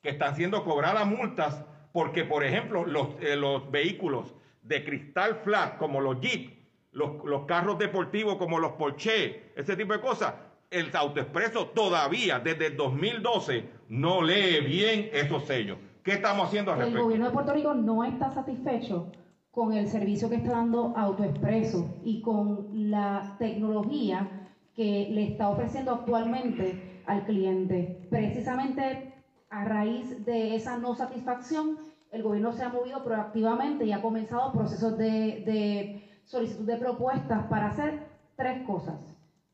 que 0.00 0.10
están 0.10 0.36
siendo 0.36 0.62
cobradas 0.62 1.04
multas 1.04 1.64
porque, 1.92 2.22
por 2.22 2.44
ejemplo, 2.44 2.86
los, 2.86 3.08
eh, 3.20 3.34
los 3.34 3.68
vehículos 3.68 4.32
de 4.62 4.84
cristal 4.84 5.40
flat, 5.42 5.76
como 5.78 6.00
los 6.00 6.20
Jeep, 6.20 6.56
los, 6.92 7.24
los 7.24 7.46
carros 7.46 7.80
deportivos 7.80 8.36
como 8.36 8.60
los 8.60 8.74
Porsche, 8.74 9.50
ese 9.56 9.74
tipo 9.74 9.92
de 9.92 10.00
cosas, 10.00 10.34
el 10.72 10.90
autoexpreso 10.94 11.66
todavía, 11.68 12.40
desde 12.40 12.68
el 12.68 12.76
2012, 12.76 13.68
no 13.90 14.22
lee 14.22 14.60
bien 14.66 15.10
esos 15.12 15.44
sellos. 15.44 15.78
¿Qué 16.02 16.12
estamos 16.12 16.48
haciendo 16.48 16.72
al 16.72 16.78
El 16.78 16.84
respecto? 16.84 17.04
gobierno 17.04 17.26
de 17.26 17.32
Puerto 17.32 17.52
Rico 17.52 17.74
no 17.74 18.02
está 18.04 18.30
satisfecho 18.30 19.12
con 19.50 19.72
el 19.74 19.86
servicio 19.86 20.28
que 20.30 20.36
está 20.36 20.52
dando 20.52 20.94
AutoExpreso 20.96 22.00
y 22.02 22.22
con 22.22 22.68
la 22.90 23.36
tecnología 23.38 24.48
que 24.74 25.08
le 25.10 25.24
está 25.28 25.48
ofreciendo 25.50 25.92
actualmente 25.92 27.02
al 27.06 27.24
cliente. 27.24 28.06
Precisamente 28.10 29.12
a 29.50 29.64
raíz 29.64 30.24
de 30.24 30.56
esa 30.56 30.78
no 30.78 30.94
satisfacción, 30.94 31.78
el 32.10 32.22
gobierno 32.22 32.52
se 32.52 32.64
ha 32.64 32.70
movido 32.70 33.04
proactivamente 33.04 33.84
y 33.84 33.92
ha 33.92 34.00
comenzado 34.00 34.52
procesos 34.52 34.96
de, 34.96 35.42
de 35.44 36.10
solicitud 36.24 36.64
de 36.64 36.76
propuestas 36.76 37.44
para 37.48 37.68
hacer 37.68 38.06
tres 38.36 38.62
cosas. 38.66 38.94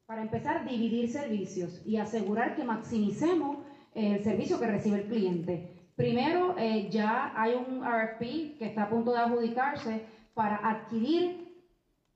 Para 0.09 0.23
empezar, 0.23 0.66
dividir 0.66 1.11
servicios 1.11 1.83
y 1.85 1.99
asegurar 1.99 2.57
que 2.57 2.64
maximicemos 2.64 3.59
el 3.94 4.25
servicio 4.25 4.59
que 4.59 4.66
recibe 4.66 5.03
el 5.03 5.07
cliente. 5.07 5.90
Primero, 5.97 6.55
eh, 6.57 6.88
ya 6.90 7.35
hay 7.37 7.53
un 7.53 7.85
RFP 7.85 8.57
que 8.57 8.64
está 8.64 8.85
a 8.85 8.88
punto 8.88 9.12
de 9.12 9.18
adjudicarse 9.18 10.07
para 10.33 10.66
adquirir 10.66 11.55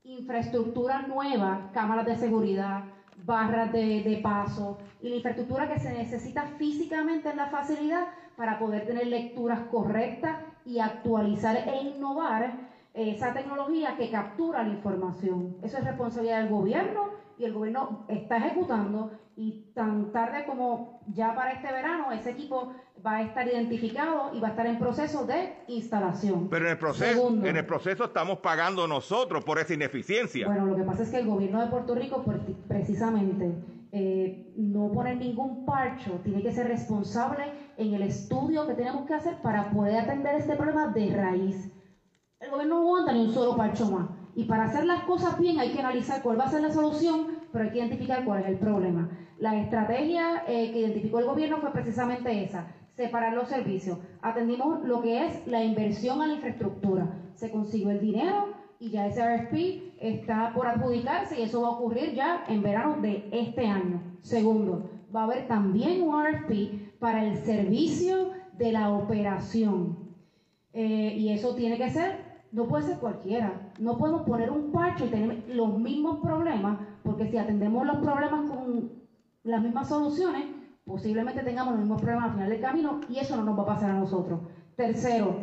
infraestructura 0.03 1.03
nueva, 1.03 1.69
cámaras 1.71 2.07
de 2.07 2.15
seguridad, 2.15 2.85
barras 3.25 3.71
de, 3.71 4.01
de 4.01 4.17
paso 4.23 4.79
y 4.99 5.09
la 5.09 5.17
infraestructura 5.17 5.71
que 5.71 5.79
se 5.79 5.93
necesita 5.93 6.47
físicamente 6.57 7.29
en 7.29 7.37
la 7.37 7.51
facilidad 7.51 8.07
para 8.35 8.57
poder 8.57 8.87
tener 8.87 9.05
lecturas 9.05 9.59
correctas 9.69 10.39
y 10.65 10.79
actualizar 10.79 11.57
e 11.57 11.83
innovar 11.83 12.53
esa 12.95 13.33
tecnología 13.33 13.95
que 13.97 14.09
captura 14.09 14.63
la 14.63 14.69
información. 14.69 15.57
Eso 15.61 15.77
es 15.77 15.83
responsabilidad 15.83 16.39
del 16.39 16.49
gobierno 16.49 17.22
y 17.37 17.45
el 17.45 17.53
gobierno 17.53 18.05
está 18.07 18.37
ejecutando 18.37 19.11
y 19.35 19.71
tan 19.73 20.11
tarde 20.11 20.45
como 20.45 21.01
ya 21.07 21.33
para 21.35 21.53
este 21.53 21.71
verano 21.71 22.11
ese 22.11 22.31
equipo 22.31 22.73
va 23.05 23.17
a 23.17 23.21
estar 23.23 23.47
identificado 23.47 24.31
y 24.33 24.39
va 24.39 24.49
a 24.49 24.51
estar 24.51 24.65
en 24.67 24.79
proceso 24.79 25.25
de 25.25 25.55
instalación. 25.67 26.47
Pero 26.49 26.65
en 26.65 26.71
el 26.71 26.77
proceso, 26.77 27.13
Segundo. 27.13 27.47
en 27.47 27.57
el 27.57 27.65
proceso 27.65 28.05
estamos 28.05 28.39
pagando 28.39 28.87
nosotros 28.87 29.43
por 29.43 29.59
esa 29.59 29.73
ineficiencia. 29.73 30.47
Bueno, 30.47 30.65
lo 30.65 30.75
que 30.75 30.83
pasa 30.83 31.03
es 31.03 31.09
que 31.09 31.17
el 31.17 31.27
gobierno 31.27 31.61
de 31.61 31.67
Puerto 31.67 31.95
Rico, 31.95 32.23
precisamente, 32.67 33.51
eh, 33.91 34.53
no 34.55 34.91
poner 34.91 35.17
ningún 35.17 35.65
parcho, 35.65 36.19
tiene 36.23 36.41
que 36.41 36.51
ser 36.51 36.67
responsable 36.67 37.43
en 37.77 37.93
el 37.93 38.03
estudio 38.03 38.67
que 38.67 38.73
tenemos 38.75 39.05
que 39.05 39.15
hacer 39.15 39.41
para 39.41 39.71
poder 39.71 40.01
atender 40.01 40.35
este 40.35 40.55
problema 40.55 40.87
de 40.89 41.15
raíz. 41.15 41.71
El 42.39 42.51
gobierno 42.51 42.75
no 42.75 42.81
aguanta 42.81 43.13
ni 43.13 43.25
un 43.25 43.33
solo 43.33 43.57
parcho 43.57 43.89
más. 43.89 44.22
Y 44.35 44.45
para 44.45 44.65
hacer 44.65 44.85
las 44.85 45.03
cosas 45.03 45.39
bien 45.39 45.59
hay 45.59 45.71
que 45.71 45.79
analizar 45.79 46.21
cuál 46.21 46.39
va 46.39 46.45
a 46.45 46.49
ser 46.49 46.61
la 46.61 46.71
solución, 46.71 47.27
pero 47.51 47.65
hay 47.65 47.71
que 47.71 47.79
identificar 47.79 48.25
cuál 48.25 48.41
es 48.41 48.47
el 48.47 48.57
problema. 48.57 49.09
La 49.37 49.59
estrategia 49.59 50.43
eh, 50.47 50.71
que 50.71 50.79
identificó 50.79 51.19
el 51.19 51.25
gobierno 51.25 51.57
fue 51.57 51.71
precisamente 51.71 52.43
esa, 52.43 52.67
separar 52.95 53.33
los 53.33 53.47
servicios. 53.47 53.99
Atendimos 54.21 54.83
lo 54.85 55.01
que 55.01 55.25
es 55.25 55.47
la 55.47 55.63
inversión 55.63 56.21
a 56.21 56.27
la 56.27 56.33
infraestructura. 56.33 57.07
Se 57.35 57.51
consiguió 57.51 57.91
el 57.91 57.99
dinero 57.99 58.53
y 58.79 58.89
ya 58.89 59.07
ese 59.07 59.21
RFP 59.21 59.93
está 59.99 60.51
por 60.53 60.67
adjudicarse 60.67 61.39
y 61.39 61.43
eso 61.43 61.61
va 61.61 61.69
a 61.69 61.71
ocurrir 61.71 62.13
ya 62.13 62.43
en 62.47 62.63
verano 62.63 62.97
de 63.01 63.29
este 63.31 63.67
año. 63.67 64.01
Segundo, 64.21 64.89
va 65.15 65.21
a 65.21 65.23
haber 65.25 65.47
también 65.47 66.01
un 66.01 66.21
RFP 66.25 66.99
para 66.99 67.23
el 67.23 67.37
servicio 67.37 68.31
de 68.57 68.71
la 68.71 68.91
operación. 68.91 69.97
Eh, 70.73 71.15
y 71.17 71.29
eso 71.29 71.53
tiene 71.55 71.77
que 71.77 71.89
ser, 71.89 72.22
no 72.53 72.65
puede 72.67 72.83
ser 72.83 72.99
cualquiera. 72.99 73.71
No 73.79 73.97
podemos 73.97 74.21
poner 74.21 74.49
un 74.51 74.71
parche 74.71 75.07
y 75.07 75.09
tener 75.09 75.43
los 75.49 75.77
mismos 75.77 76.19
problemas, 76.19 76.79
porque 77.03 77.29
si 77.29 77.37
atendemos 77.37 77.85
los 77.85 77.97
problemas 77.97 78.49
con 78.49 78.91
las 79.43 79.61
mismas 79.61 79.89
soluciones, 79.89 80.45
posiblemente 80.85 81.41
tengamos 81.41 81.73
los 81.73 81.81
mismos 81.81 82.01
problemas 82.01 82.29
al 82.29 82.33
final 82.35 82.49
del 82.49 82.61
camino 82.61 83.01
y 83.09 83.17
eso 83.17 83.35
no 83.35 83.43
nos 83.43 83.57
va 83.57 83.63
a 83.63 83.67
pasar 83.67 83.91
a 83.91 83.99
nosotros. 83.99 84.39
Tercero, 84.75 85.35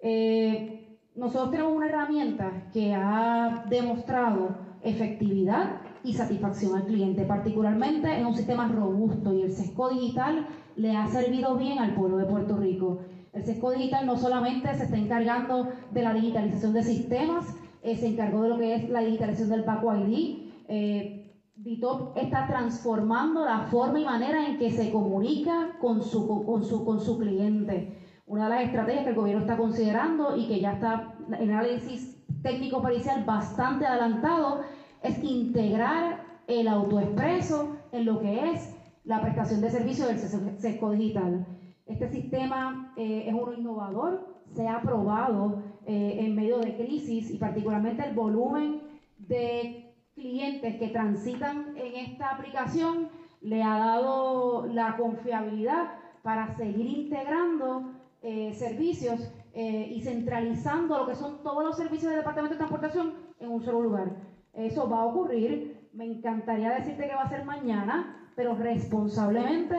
eh, 0.00 0.98
nosotros 1.14 1.50
tenemos 1.50 1.76
una 1.76 1.88
herramienta 1.88 2.70
que 2.72 2.94
ha 2.94 3.66
demostrado 3.68 4.56
efectividad 4.82 5.82
y 6.02 6.14
satisfacción 6.14 6.74
al 6.74 6.86
cliente, 6.86 7.24
particularmente 7.24 8.10
en 8.16 8.24
un 8.24 8.34
sistema 8.34 8.66
robusto 8.68 9.34
y 9.34 9.42
el 9.42 9.52
SESCO 9.52 9.90
digital 9.90 10.46
le 10.76 10.96
ha 10.96 11.06
servido 11.08 11.56
bien 11.56 11.78
al 11.78 11.94
pueblo 11.94 12.16
de 12.16 12.24
Puerto 12.24 12.56
Rico. 12.56 13.00
El 13.32 13.44
SESCO 13.44 13.72
digital 13.72 14.06
no 14.06 14.16
solamente 14.16 14.74
se 14.74 14.84
está 14.84 14.96
encargando 14.96 15.68
de 15.92 16.02
la 16.02 16.12
digitalización 16.12 16.72
de 16.72 16.82
sistemas 16.82 17.46
eh, 17.82 17.96
se 17.96 18.08
encargó 18.08 18.42
de 18.42 18.48
lo 18.50 18.58
que 18.58 18.74
es 18.74 18.90
la 18.90 19.00
digitalización 19.00 19.48
del 19.50 19.64
Paco 19.64 19.94
ID. 19.94 20.50
Eh, 20.68 21.16
DITOP 21.56 22.16
está 22.16 22.46
transformando 22.46 23.44
la 23.44 23.60
forma 23.60 24.00
y 24.00 24.04
manera 24.04 24.46
en 24.46 24.58
que 24.58 24.70
se 24.70 24.90
comunica 24.90 25.76
con 25.80 26.02
su, 26.02 26.26
con 26.44 26.64
su, 26.64 26.84
con 26.84 27.00
su 27.00 27.18
cliente. 27.18 27.98
Una 28.26 28.44
de 28.44 28.54
las 28.54 28.64
estrategias 28.64 29.04
que 29.04 29.10
el 29.10 29.16
gobierno 29.16 29.42
está 29.42 29.56
considerando 29.56 30.36
y 30.36 30.46
que 30.46 30.60
ya 30.60 30.72
está 30.72 31.14
en 31.38 31.50
análisis 31.50 32.16
técnico 32.42 32.80
parcial 32.80 33.24
bastante 33.24 33.86
adelantado 33.86 34.62
es 35.02 35.22
integrar 35.22 36.24
el 36.46 36.68
autoexpreso 36.68 37.76
en 37.92 38.04
lo 38.04 38.20
que 38.20 38.52
es 38.52 38.74
la 39.04 39.20
prestación 39.20 39.60
de 39.60 39.70
servicios 39.70 40.08
del 40.08 40.58
SESCO 40.58 40.92
digital. 40.92 41.46
Este 41.90 42.08
sistema 42.08 42.92
eh, 42.96 43.24
es 43.26 43.34
uno 43.34 43.52
innovador, 43.52 44.24
se 44.52 44.68
ha 44.68 44.76
aprobado 44.76 45.60
eh, 45.86 46.18
en 46.20 46.36
medio 46.36 46.58
de 46.58 46.76
crisis 46.76 47.30
y 47.32 47.36
particularmente 47.36 48.04
el 48.04 48.14
volumen 48.14 48.80
de 49.18 49.92
clientes 50.14 50.76
que 50.76 50.88
transitan 50.88 51.76
en 51.76 51.96
esta 51.96 52.30
aplicación 52.30 53.08
le 53.40 53.64
ha 53.64 53.76
dado 53.76 54.66
la 54.66 54.96
confiabilidad 54.96 55.94
para 56.22 56.54
seguir 56.56 56.86
integrando 56.86 57.90
eh, 58.22 58.52
servicios 58.52 59.32
y 59.52 60.00
centralizando 60.02 60.96
lo 60.96 61.08
que 61.08 61.16
son 61.16 61.42
todos 61.42 61.64
los 61.64 61.76
servicios 61.76 62.12
del 62.12 62.20
Departamento 62.20 62.54
de 62.54 62.58
Transportación 62.58 63.14
en 63.40 63.50
un 63.50 63.60
solo 63.60 63.82
lugar. 63.82 64.14
Eso 64.54 64.88
va 64.88 65.00
a 65.00 65.06
ocurrir, 65.06 65.88
me 65.92 66.04
encantaría 66.04 66.70
decirte 66.70 67.08
que 67.08 67.16
va 67.16 67.22
a 67.22 67.28
ser 67.28 67.44
mañana, 67.44 68.30
pero 68.36 68.54
responsablemente 68.54 69.76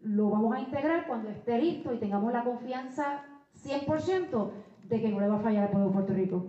lo 0.00 0.30
vamos 0.30 0.54
a 0.56 0.60
integrar 0.60 1.06
cuando 1.06 1.30
esté 1.30 1.58
listo 1.58 1.92
y 1.92 1.98
tengamos 1.98 2.32
la 2.32 2.44
confianza 2.44 3.24
100% 3.64 4.52
de 4.84 5.00
que 5.00 5.08
no 5.08 5.20
le 5.20 5.28
va 5.28 5.36
a 5.36 5.42
fallar 5.42 5.64
al 5.64 5.70
pueblo 5.70 5.88
de 5.88 5.94
Puerto 5.94 6.14
Rico. 6.14 6.46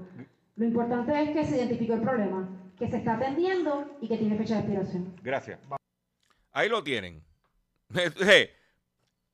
Lo 0.56 0.66
importante 0.66 1.24
es 1.24 1.30
que 1.32 1.46
se 1.46 1.58
identificó 1.58 1.94
el 1.94 2.02
problema, 2.02 2.50
que 2.78 2.88
se 2.88 2.98
está 2.98 3.16
atendiendo 3.16 3.98
y 4.02 4.08
que 4.08 4.18
tiene 4.18 4.38
fecha 4.38 4.56
de 4.56 4.60
expiración. 4.62 5.16
Gracias. 5.24 5.60
Ahí 6.52 6.70
lo 6.70 6.84
tienen. 6.84 7.24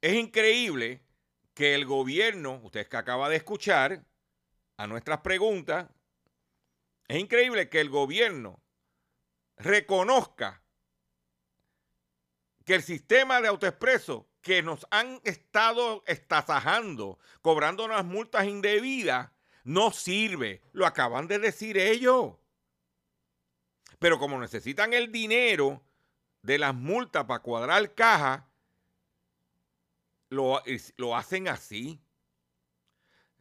Es 0.01 0.13
increíble 0.13 1.01
que 1.55 1.73
el 1.73 1.85
gobierno, 1.85 2.59
ustedes 2.63 2.87
que 2.87 2.97
acaba 2.97 3.27
de 3.27 3.37
escuchar 3.37 4.05
a 4.77 4.85
nuestras 4.85 5.21
preguntas, 5.21 5.87
es 7.07 7.17
increíble 7.17 7.69
que 7.69 7.81
el 7.81 7.89
gobierno 7.89 8.61
reconozca 9.57 10.61
que 12.65 12.75
el 12.75 12.83
sistema 12.83 13.41
de 13.41 13.47
autoexpreso 13.47 14.27
que 14.41 14.61
nos 14.61 14.85
han 14.91 15.21
estado 15.23 16.03
estasajando, 16.07 17.19
cobrando 17.41 17.85
unas 17.85 18.03
multas 18.03 18.45
indebidas, 18.45 19.31
no 19.63 19.91
sirve. 19.91 20.61
Lo 20.73 20.85
acaban 20.85 21.27
de 21.27 21.39
decir 21.39 21.77
ellos. 21.77 22.35
Pero 23.99 24.19
como 24.19 24.39
necesitan 24.39 24.93
el 24.93 25.11
dinero 25.11 25.81
de 26.41 26.59
las 26.59 26.75
multas 26.75 27.25
para 27.25 27.41
cuadrar 27.41 27.93
caja, 27.93 28.47
lo, 30.29 30.61
lo 30.97 31.15
hacen 31.15 31.47
así. 31.47 31.99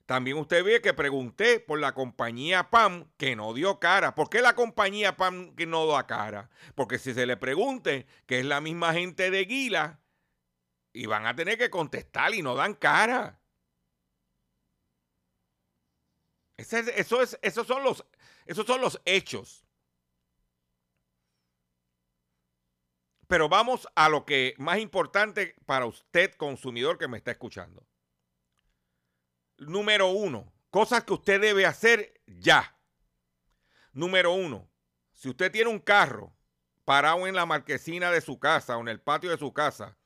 También 0.06 0.36
usted 0.36 0.62
ve 0.62 0.82
que 0.82 0.92
pregunté 0.92 1.60
por 1.60 1.80
la 1.80 1.94
compañía 1.94 2.68
PAM 2.68 3.10
que 3.16 3.36
no 3.36 3.54
dio 3.54 3.80
cara. 3.80 4.14
¿Por 4.14 4.28
qué 4.28 4.42
la 4.42 4.54
compañía 4.54 5.16
PAM 5.16 5.54
que 5.56 5.64
no 5.64 5.86
da 5.86 6.06
cara? 6.06 6.50
Porque 6.74 6.98
si 6.98 7.14
se 7.14 7.24
le 7.24 7.38
pregunte 7.38 8.06
que 8.26 8.40
es 8.40 8.44
la 8.44 8.60
misma 8.60 8.92
gente 8.92 9.30
de 9.30 9.44
Guila, 9.46 10.00
y 10.92 11.06
van 11.06 11.26
a 11.26 11.34
tener 11.34 11.58
que 11.58 11.70
contestar 11.70 12.34
y 12.34 12.42
no 12.42 12.54
dan 12.54 12.74
cara. 12.74 13.40
eso 16.56 17.20
es, 17.20 17.36
esos, 17.42 17.66
son 17.66 17.82
los, 17.82 18.04
esos 18.46 18.64
son 18.64 18.80
los 18.80 19.00
hechos. 19.04 19.66
Pero 23.26 23.48
vamos 23.48 23.88
a 23.96 24.08
lo 24.08 24.24
que 24.24 24.54
más 24.58 24.78
importante 24.78 25.56
para 25.66 25.86
usted, 25.86 26.32
consumidor 26.34 26.96
que 26.98 27.08
me 27.08 27.16
está 27.16 27.32
escuchando 27.32 27.84
número 29.66 30.09
uno, 30.09 30.53
cosas 30.70 31.05
que 31.05 31.12
usted 31.12 31.40
debe 31.40 31.66
hacer 31.66 32.20
ya. 32.27 32.77
Número 33.92 34.33
uno, 34.33 34.68
si 35.12 35.29
usted 35.29 35.53
tiene 35.53 35.70
un 35.70 35.79
carro 35.79 36.35
parado 36.85 37.27
en 37.27 37.35
la 37.35 37.46
marquesina 37.46 38.11
de 38.11 38.20
su 38.20 38.38
casa 38.38 38.77
o 38.77 38.81
en 38.81 38.88
el 38.88 39.00
patio 39.00 39.31
de 39.31 39.38
su 39.38 39.53
casa, 39.53 39.96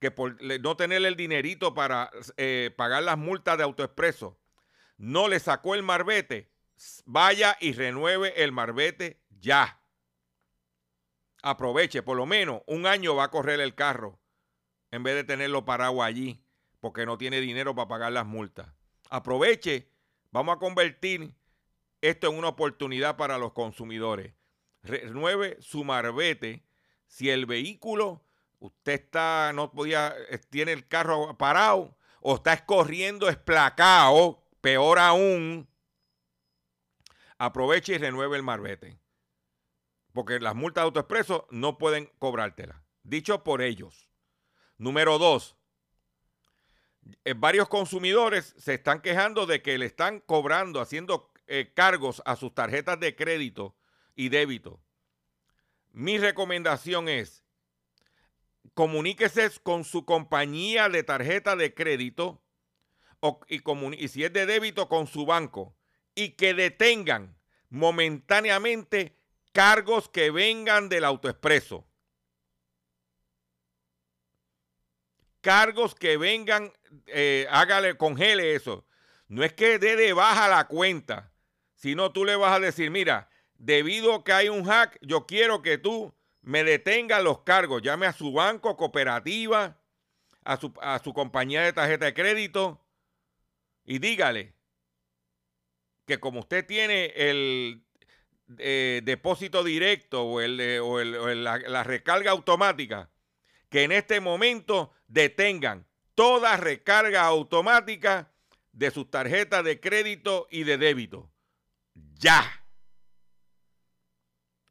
que 0.00 0.10
por 0.10 0.42
no 0.42 0.76
tener 0.76 1.04
el 1.04 1.16
dinerito 1.16 1.74
para 1.74 2.10
eh, 2.36 2.74
pagar 2.76 3.02
las 3.02 3.18
multas 3.18 3.58
de 3.58 3.64
autoexpreso, 3.64 4.38
no 4.96 5.28
le 5.28 5.38
sacó 5.38 5.74
el 5.74 5.82
marbete, 5.82 6.50
vaya 7.04 7.56
y 7.60 7.72
renueve 7.72 8.42
el 8.42 8.52
marbete 8.52 9.22
ya. 9.28 9.80
Aproveche, 11.42 12.02
por 12.02 12.16
lo 12.16 12.26
menos 12.26 12.62
un 12.66 12.86
año 12.86 13.14
va 13.14 13.24
a 13.24 13.30
correr 13.30 13.60
el 13.60 13.74
carro 13.74 14.18
en 14.90 15.02
vez 15.02 15.14
de 15.14 15.24
tenerlo 15.24 15.64
parado 15.64 16.02
allí 16.02 16.42
porque 16.80 17.06
no 17.06 17.18
tiene 17.18 17.40
dinero 17.40 17.74
para 17.74 17.88
pagar 17.88 18.12
las 18.12 18.26
multas 18.26 18.75
aproveche, 19.10 19.90
vamos 20.30 20.56
a 20.56 20.58
convertir 20.58 21.34
esto 22.00 22.28
en 22.28 22.38
una 22.38 22.48
oportunidad 22.48 23.16
para 23.16 23.38
los 23.38 23.52
consumidores. 23.52 24.34
Renueve 24.82 25.56
su 25.60 25.84
marbete. 25.84 26.64
Si 27.06 27.30
el 27.30 27.46
vehículo, 27.46 28.24
usted 28.58 28.92
está, 28.92 29.52
no 29.54 29.72
podía, 29.72 30.14
eh, 30.30 30.38
tiene 30.50 30.72
el 30.72 30.86
carro 30.86 31.36
parado 31.36 31.96
o 32.20 32.36
está 32.36 32.52
escorriendo 32.52 33.28
esplacado, 33.28 34.42
peor 34.60 34.98
aún, 34.98 35.68
aproveche 37.38 37.94
y 37.94 37.98
renueve 37.98 38.36
el 38.36 38.42
marbete. 38.42 38.98
Porque 40.12 40.40
las 40.40 40.54
multas 40.54 40.82
de 40.82 40.86
autoexpreso 40.86 41.46
no 41.50 41.78
pueden 41.78 42.10
cobrártela. 42.18 42.82
Dicho 43.02 43.44
por 43.44 43.62
ellos. 43.62 44.08
Número 44.78 45.18
dos, 45.18 45.56
varios 47.36 47.68
consumidores 47.68 48.54
se 48.58 48.74
están 48.74 49.00
quejando 49.00 49.46
de 49.46 49.62
que 49.62 49.78
le 49.78 49.86
están 49.86 50.20
cobrando, 50.20 50.80
haciendo 50.80 51.30
eh, 51.46 51.72
cargos 51.74 52.22
a 52.24 52.36
sus 52.36 52.54
tarjetas 52.54 52.98
de 53.00 53.14
crédito 53.14 53.76
y 54.14 54.28
débito. 54.28 54.80
Mi 55.92 56.18
recomendación 56.18 57.08
es, 57.08 57.44
comuníquese 58.74 59.50
con 59.62 59.84
su 59.84 60.04
compañía 60.04 60.88
de 60.88 61.02
tarjeta 61.02 61.56
de 61.56 61.74
crédito 61.74 62.42
y, 63.48 63.62
y 64.04 64.08
si 64.08 64.24
es 64.24 64.32
de 64.32 64.46
débito 64.46 64.88
con 64.88 65.06
su 65.06 65.26
banco 65.26 65.76
y 66.14 66.30
que 66.30 66.54
detengan 66.54 67.36
momentáneamente 67.68 69.16
cargos 69.52 70.08
que 70.08 70.30
vengan 70.30 70.88
del 70.88 71.04
autoexpreso. 71.04 71.86
cargos 75.46 75.94
que 75.94 76.16
vengan, 76.16 76.72
eh, 77.06 77.46
hágale, 77.50 77.96
congele 77.96 78.54
eso. 78.54 78.86
No 79.28 79.42
es 79.42 79.52
que 79.52 79.78
dé 79.78 79.96
de 79.96 80.12
baja 80.12 80.48
la 80.48 80.66
cuenta, 80.68 81.32
sino 81.74 82.12
tú 82.12 82.24
le 82.24 82.36
vas 82.36 82.56
a 82.56 82.60
decir, 82.60 82.90
mira, 82.90 83.28
debido 83.54 84.14
a 84.14 84.24
que 84.24 84.32
hay 84.32 84.48
un 84.48 84.64
hack, 84.64 84.98
yo 85.02 85.26
quiero 85.26 85.62
que 85.62 85.78
tú 85.78 86.14
me 86.42 86.62
detengas 86.64 87.22
los 87.22 87.40
cargos. 87.40 87.82
Llame 87.82 88.06
a 88.06 88.12
su 88.12 88.32
banco, 88.32 88.76
cooperativa, 88.76 89.78
a 90.44 90.56
su, 90.56 90.72
a 90.80 91.00
su 91.00 91.12
compañía 91.12 91.62
de 91.62 91.72
tarjeta 91.72 92.06
de 92.06 92.14
crédito 92.14 92.80
y 93.84 93.98
dígale 93.98 94.54
que 96.06 96.20
como 96.20 96.40
usted 96.40 96.64
tiene 96.64 97.06
el 97.16 97.84
eh, 98.58 99.00
depósito 99.04 99.64
directo 99.64 100.22
o, 100.22 100.40
el, 100.40 100.80
o, 100.80 101.02
la 101.02 101.84
recarga 101.84 102.30
automática, 102.30 103.10
que 103.68 103.82
en 103.82 103.92
este 103.92 104.20
momento 104.20 104.92
detengan 105.08 105.85
toda 106.16 106.56
recarga 106.56 107.22
automática 107.22 108.32
de 108.72 108.90
sus 108.90 109.08
tarjetas 109.08 109.62
de 109.62 109.78
crédito 109.78 110.48
y 110.50 110.64
de 110.64 110.78
débito. 110.78 111.30
Ya. 111.94 112.66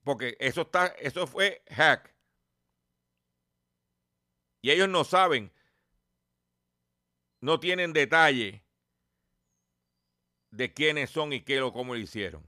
Porque 0.03 0.35
eso 0.39 0.63
está, 0.63 0.87
eso 0.99 1.25
fue 1.25 1.63
hack. 1.69 2.13
Y 4.61 4.71
ellos 4.71 4.89
no 4.89 5.03
saben, 5.03 5.51
no 7.39 7.59
tienen 7.59 7.93
detalle 7.93 8.63
de 10.49 10.73
quiénes 10.73 11.11
son 11.11 11.33
y 11.33 11.41
qué 11.41 11.61
o 11.61 11.71
cómo 11.71 11.93
lo 11.93 11.99
hicieron. 11.99 12.43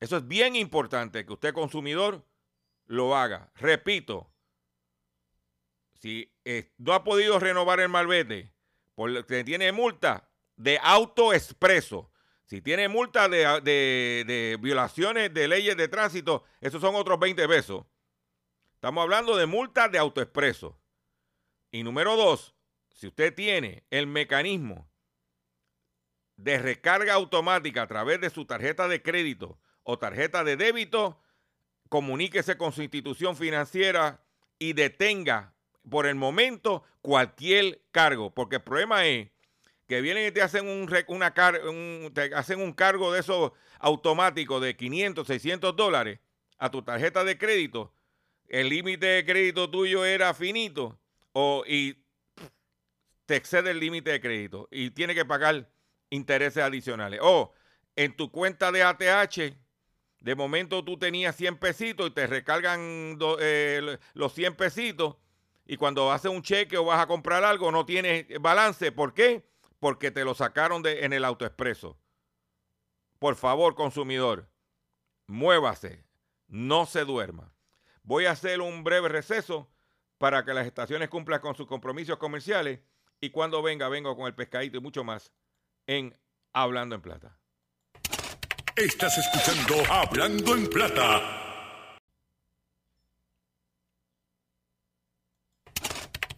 Eso 0.00 0.16
es 0.16 0.26
bien 0.26 0.56
importante 0.56 1.24
que 1.24 1.32
usted 1.32 1.54
consumidor 1.54 2.26
lo 2.86 3.16
haga. 3.16 3.52
Repito, 3.54 4.33
si 5.94 6.30
no 6.78 6.92
ha 6.92 7.04
podido 7.04 7.38
renovar 7.38 7.80
el 7.80 7.88
malvete, 7.88 8.52
porque 8.94 9.44
tiene 9.44 9.72
multa 9.72 10.28
de 10.56 10.78
auto 10.82 11.32
expreso. 11.32 12.10
Si 12.44 12.60
tiene 12.60 12.88
multa 12.88 13.28
de, 13.28 14.58
violaciones 14.60 15.32
de 15.32 15.48
leyes 15.48 15.76
de 15.76 15.88
tránsito, 15.88 16.44
esos 16.60 16.80
son 16.80 16.94
otros 16.94 17.18
20 17.18 17.48
pesos. 17.48 17.84
Estamos 18.74 19.02
hablando 19.02 19.36
de 19.36 19.46
multa 19.46 19.88
de 19.88 19.98
autoexpreso. 19.98 20.78
Y 21.72 21.82
número 21.82 22.16
dos, 22.16 22.54
si 22.90 23.06
usted 23.06 23.34
tiene 23.34 23.84
el 23.90 24.06
mecanismo 24.06 24.88
de 26.36 26.58
recarga 26.58 27.14
automática 27.14 27.82
a 27.82 27.86
través 27.86 28.20
de 28.20 28.30
su 28.30 28.44
tarjeta 28.44 28.88
de 28.88 29.02
crédito 29.02 29.58
o 29.82 29.98
tarjeta 29.98 30.44
de 30.44 30.56
débito, 30.56 31.20
comuníquese 31.88 32.58
con 32.58 32.72
su 32.72 32.82
institución 32.82 33.36
financiera 33.36 34.22
y 34.58 34.74
detenga 34.74 35.53
por 35.88 36.06
el 36.06 36.14
momento 36.14 36.84
cualquier 37.02 37.82
cargo, 37.90 38.32
porque 38.32 38.56
el 38.56 38.62
problema 38.62 39.06
es 39.06 39.28
que 39.86 40.00
vienen 40.00 40.28
y 40.28 40.30
te 40.30 40.42
hacen 40.42 40.66
un, 40.66 40.88
una 41.08 41.34
te 41.34 42.34
hacen 42.34 42.60
un 42.60 42.72
cargo 42.72 43.12
de 43.12 43.20
esos 43.20 43.52
automáticos 43.78 44.62
de 44.62 44.76
500, 44.76 45.26
600 45.26 45.76
dólares 45.76 46.20
a 46.58 46.70
tu 46.70 46.82
tarjeta 46.82 47.24
de 47.24 47.36
crédito, 47.36 47.92
el 48.48 48.68
límite 48.68 49.06
de 49.06 49.24
crédito 49.24 49.70
tuyo 49.70 50.04
era 50.04 50.32
finito 50.32 50.98
o, 51.32 51.64
y 51.66 51.98
te 53.26 53.36
excede 53.36 53.70
el 53.70 53.80
límite 53.80 54.10
de 54.10 54.20
crédito 54.20 54.68
y 54.70 54.90
tiene 54.90 55.14
que 55.14 55.24
pagar 55.24 55.68
intereses 56.10 56.62
adicionales. 56.62 57.20
O 57.22 57.52
en 57.96 58.16
tu 58.16 58.30
cuenta 58.30 58.72
de 58.72 58.82
ATH, 58.82 59.56
de 60.20 60.34
momento 60.34 60.84
tú 60.84 60.98
tenías 60.98 61.36
100 61.36 61.58
pesitos 61.58 62.08
y 62.08 62.10
te 62.12 62.26
recargan 62.26 63.18
eh, 63.40 63.98
los 64.14 64.32
100 64.32 64.56
pesitos 64.56 65.16
y 65.66 65.76
cuando 65.76 66.12
haces 66.12 66.30
un 66.30 66.42
cheque 66.42 66.76
o 66.76 66.84
vas 66.84 67.00
a 67.00 67.06
comprar 67.06 67.44
algo 67.44 67.70
no 67.70 67.86
tienes 67.86 68.26
balance. 68.40 68.92
¿Por 68.92 69.14
qué? 69.14 69.46
Porque 69.80 70.10
te 70.10 70.24
lo 70.24 70.34
sacaron 70.34 70.82
de, 70.82 71.04
en 71.04 71.12
el 71.12 71.24
autoexpreso. 71.24 71.98
Por 73.18 73.36
favor, 73.36 73.74
consumidor, 73.74 74.48
muévase, 75.26 76.04
no 76.46 76.86
se 76.86 77.04
duerma. 77.04 77.54
Voy 78.02 78.26
a 78.26 78.32
hacer 78.32 78.60
un 78.60 78.84
breve 78.84 79.08
receso 79.08 79.70
para 80.18 80.44
que 80.44 80.54
las 80.54 80.66
estaciones 80.66 81.08
cumplan 81.08 81.40
con 81.40 81.54
sus 81.54 81.66
compromisos 81.66 82.18
comerciales 82.18 82.80
y 83.20 83.30
cuando 83.30 83.62
venga, 83.62 83.88
vengo 83.88 84.14
con 84.16 84.26
el 84.26 84.34
pescadito 84.34 84.76
y 84.76 84.80
mucho 84.80 85.04
más 85.04 85.32
en 85.86 86.16
Hablando 86.52 86.94
en 86.94 87.02
Plata. 87.02 87.38
Estás 88.76 89.16
escuchando 89.18 89.82
Hablando 89.90 90.54
en 90.54 90.68
Plata. 90.68 91.43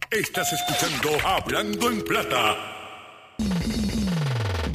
Estás 0.09 0.53
escuchando 0.53 1.09
Hablando 1.27 1.91
en 1.91 2.01
Plata. 2.01 2.55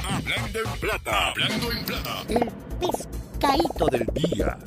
Hablando 0.07 0.59
en 0.59 0.79
Plata. 0.79 1.29
Hablando 1.31 1.71
en 1.71 1.85
Plata. 1.85 2.21
El 2.29 2.51
pescadito 2.79 3.85
del 3.87 4.05
día. 4.13 4.59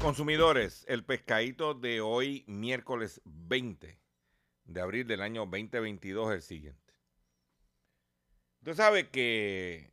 Consumidores, 0.00 0.86
el 0.88 1.04
pescadito 1.04 1.74
de 1.74 2.00
hoy, 2.00 2.44
miércoles 2.46 3.20
20 3.26 4.00
de 4.64 4.80
abril 4.80 5.06
del 5.06 5.20
año 5.20 5.42
2022, 5.42 6.30
es 6.30 6.34
el 6.36 6.42
siguiente. 6.42 6.94
Usted 8.60 8.74
sabe 8.74 9.10
que 9.10 9.92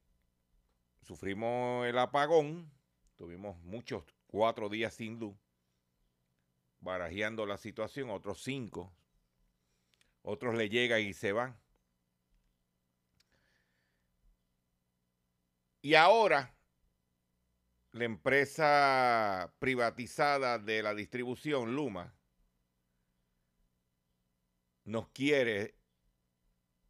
sufrimos 1.01 1.86
el 1.86 1.97
apagón, 1.97 2.71
tuvimos 3.17 3.62
muchos 3.63 4.06
cuatro 4.27 4.69
días 4.69 4.93
sin 4.93 5.19
luz, 5.19 5.36
barajeando 6.82 7.46
la 7.46 7.58
situación, 7.58 8.10
otros 8.10 8.44
cinco, 8.44 8.94
otros 10.24 10.56
le 10.56 10.70
llegan 10.70 11.02
y 11.02 11.13
se 11.13 11.32
van. 11.32 11.58
Y 15.82 15.96
ahora 15.96 16.54
la 17.91 18.06
empresa 18.06 19.54
privatizada 19.60 20.60
de 20.60 20.84
la 20.84 20.94
distribución, 20.94 21.76
Luma, 21.76 22.13
nos 24.86 25.10
quiere 25.10 25.76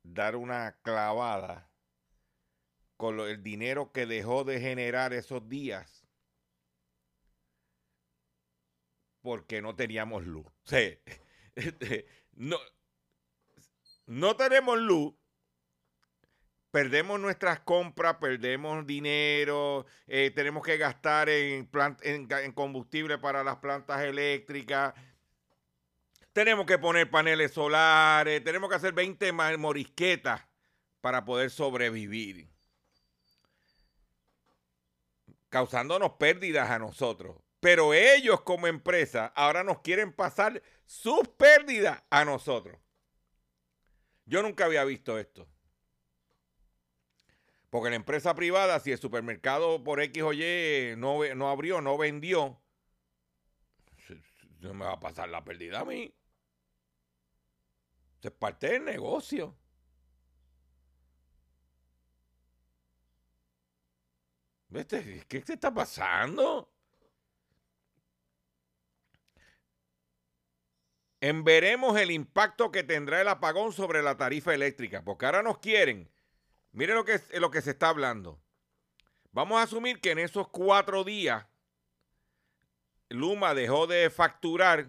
dar 0.03 0.35
una 0.35 0.77
clavada 0.81 1.69
con 2.97 3.19
el 3.19 3.41
dinero 3.41 3.91
que 3.91 4.05
dejó 4.05 4.43
de 4.43 4.59
generar 4.59 5.13
esos 5.13 5.47
días 5.49 6.00
porque 9.21 9.61
no 9.61 9.75
teníamos 9.75 10.25
luz. 10.25 10.45
no, 12.33 12.57
no 14.05 14.35
tenemos 14.35 14.79
luz 14.79 15.13
perdemos 16.71 17.19
nuestras 17.19 17.59
compras, 17.59 18.15
perdemos 18.15 18.87
dinero, 18.87 19.85
eh, 20.07 20.31
tenemos 20.33 20.63
que 20.63 20.77
gastar 20.77 21.29
en, 21.29 21.69
combustible 22.53 23.17
para 23.17 23.43
las 23.43 23.57
plantas 23.57 24.01
eléctricas, 24.01 24.93
tenemos 26.31 26.65
que 26.65 26.79
poner 26.79 27.09
paneles 27.11 27.51
solares, 27.51 28.41
tenemos 28.43 28.69
que 28.69 28.77
hacer 28.77 28.93
20 28.93 29.31
morisquetas 29.57 30.41
para 31.01 31.25
poder 31.25 31.49
sobrevivir, 31.49 32.47
causándonos 35.49 36.13
pérdidas 36.13 36.69
a 36.69 36.79
nosotros. 36.79 37.35
Pero 37.61 37.93
ellos 37.93 38.41
como 38.41 38.67
empresa 38.67 39.27
ahora 39.35 39.63
nos 39.63 39.81
quieren 39.81 40.11
pasar 40.11 40.61
sus 40.85 41.27
pérdidas 41.29 42.03
a 42.09 42.25
nosotros. 42.25 42.77
Yo 44.25 44.41
nunca 44.41 44.65
había 44.65 44.83
visto 44.83 45.19
esto. 45.19 45.47
Porque 47.69 47.91
la 47.91 47.95
empresa 47.95 48.33
privada, 48.33 48.79
si 48.79 48.91
el 48.91 48.97
supermercado 48.97 49.83
por 49.83 50.01
X 50.01 50.23
o 50.23 50.33
Y 50.33 50.95
no, 50.97 51.23
no 51.35 51.49
abrió, 51.49 51.81
no 51.81 51.97
vendió, 51.97 52.59
no 54.59 54.73
me 54.73 54.85
va 54.85 54.93
a 54.93 54.99
pasar 54.99 55.29
la 55.29 55.43
pérdida 55.43 55.81
a 55.81 55.85
mí. 55.85 56.13
es 58.21 58.31
parte 58.31 58.71
del 58.71 58.85
negocio. 58.85 59.55
¿Qué 65.27 65.43
se 65.45 65.53
está 65.53 65.71
pasando? 65.71 66.70
En 71.21 71.43
veremos 71.43 71.97
el 71.97 72.11
impacto 72.11 72.71
que 72.71 72.83
tendrá 72.83 73.21
el 73.21 73.27
apagón 73.29 73.71
sobre 73.71 74.01
la 74.01 74.17
tarifa 74.17 74.53
eléctrica, 74.53 75.03
porque 75.03 75.25
ahora 75.25 75.43
nos 75.43 75.59
quieren 75.59 76.11
Mire 76.73 76.93
lo 76.93 77.03
que, 77.03 77.19
lo 77.39 77.51
que 77.51 77.61
se 77.61 77.71
está 77.71 77.89
hablando. 77.89 78.39
Vamos 79.31 79.59
a 79.59 79.63
asumir 79.63 79.99
que 79.99 80.11
en 80.11 80.19
esos 80.19 80.47
cuatro 80.47 81.03
días 81.03 81.45
Luma 83.09 83.53
dejó 83.53 83.87
de 83.87 84.09
facturar, 84.09 84.87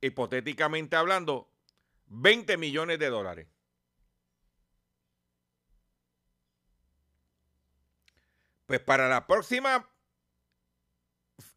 hipotéticamente 0.00 0.96
hablando, 0.96 1.50
20 2.06 2.56
millones 2.56 2.98
de 2.98 3.10
dólares. 3.10 3.48
Pues 8.66 8.80
para 8.80 9.10
la 9.10 9.26
próxima 9.26 9.90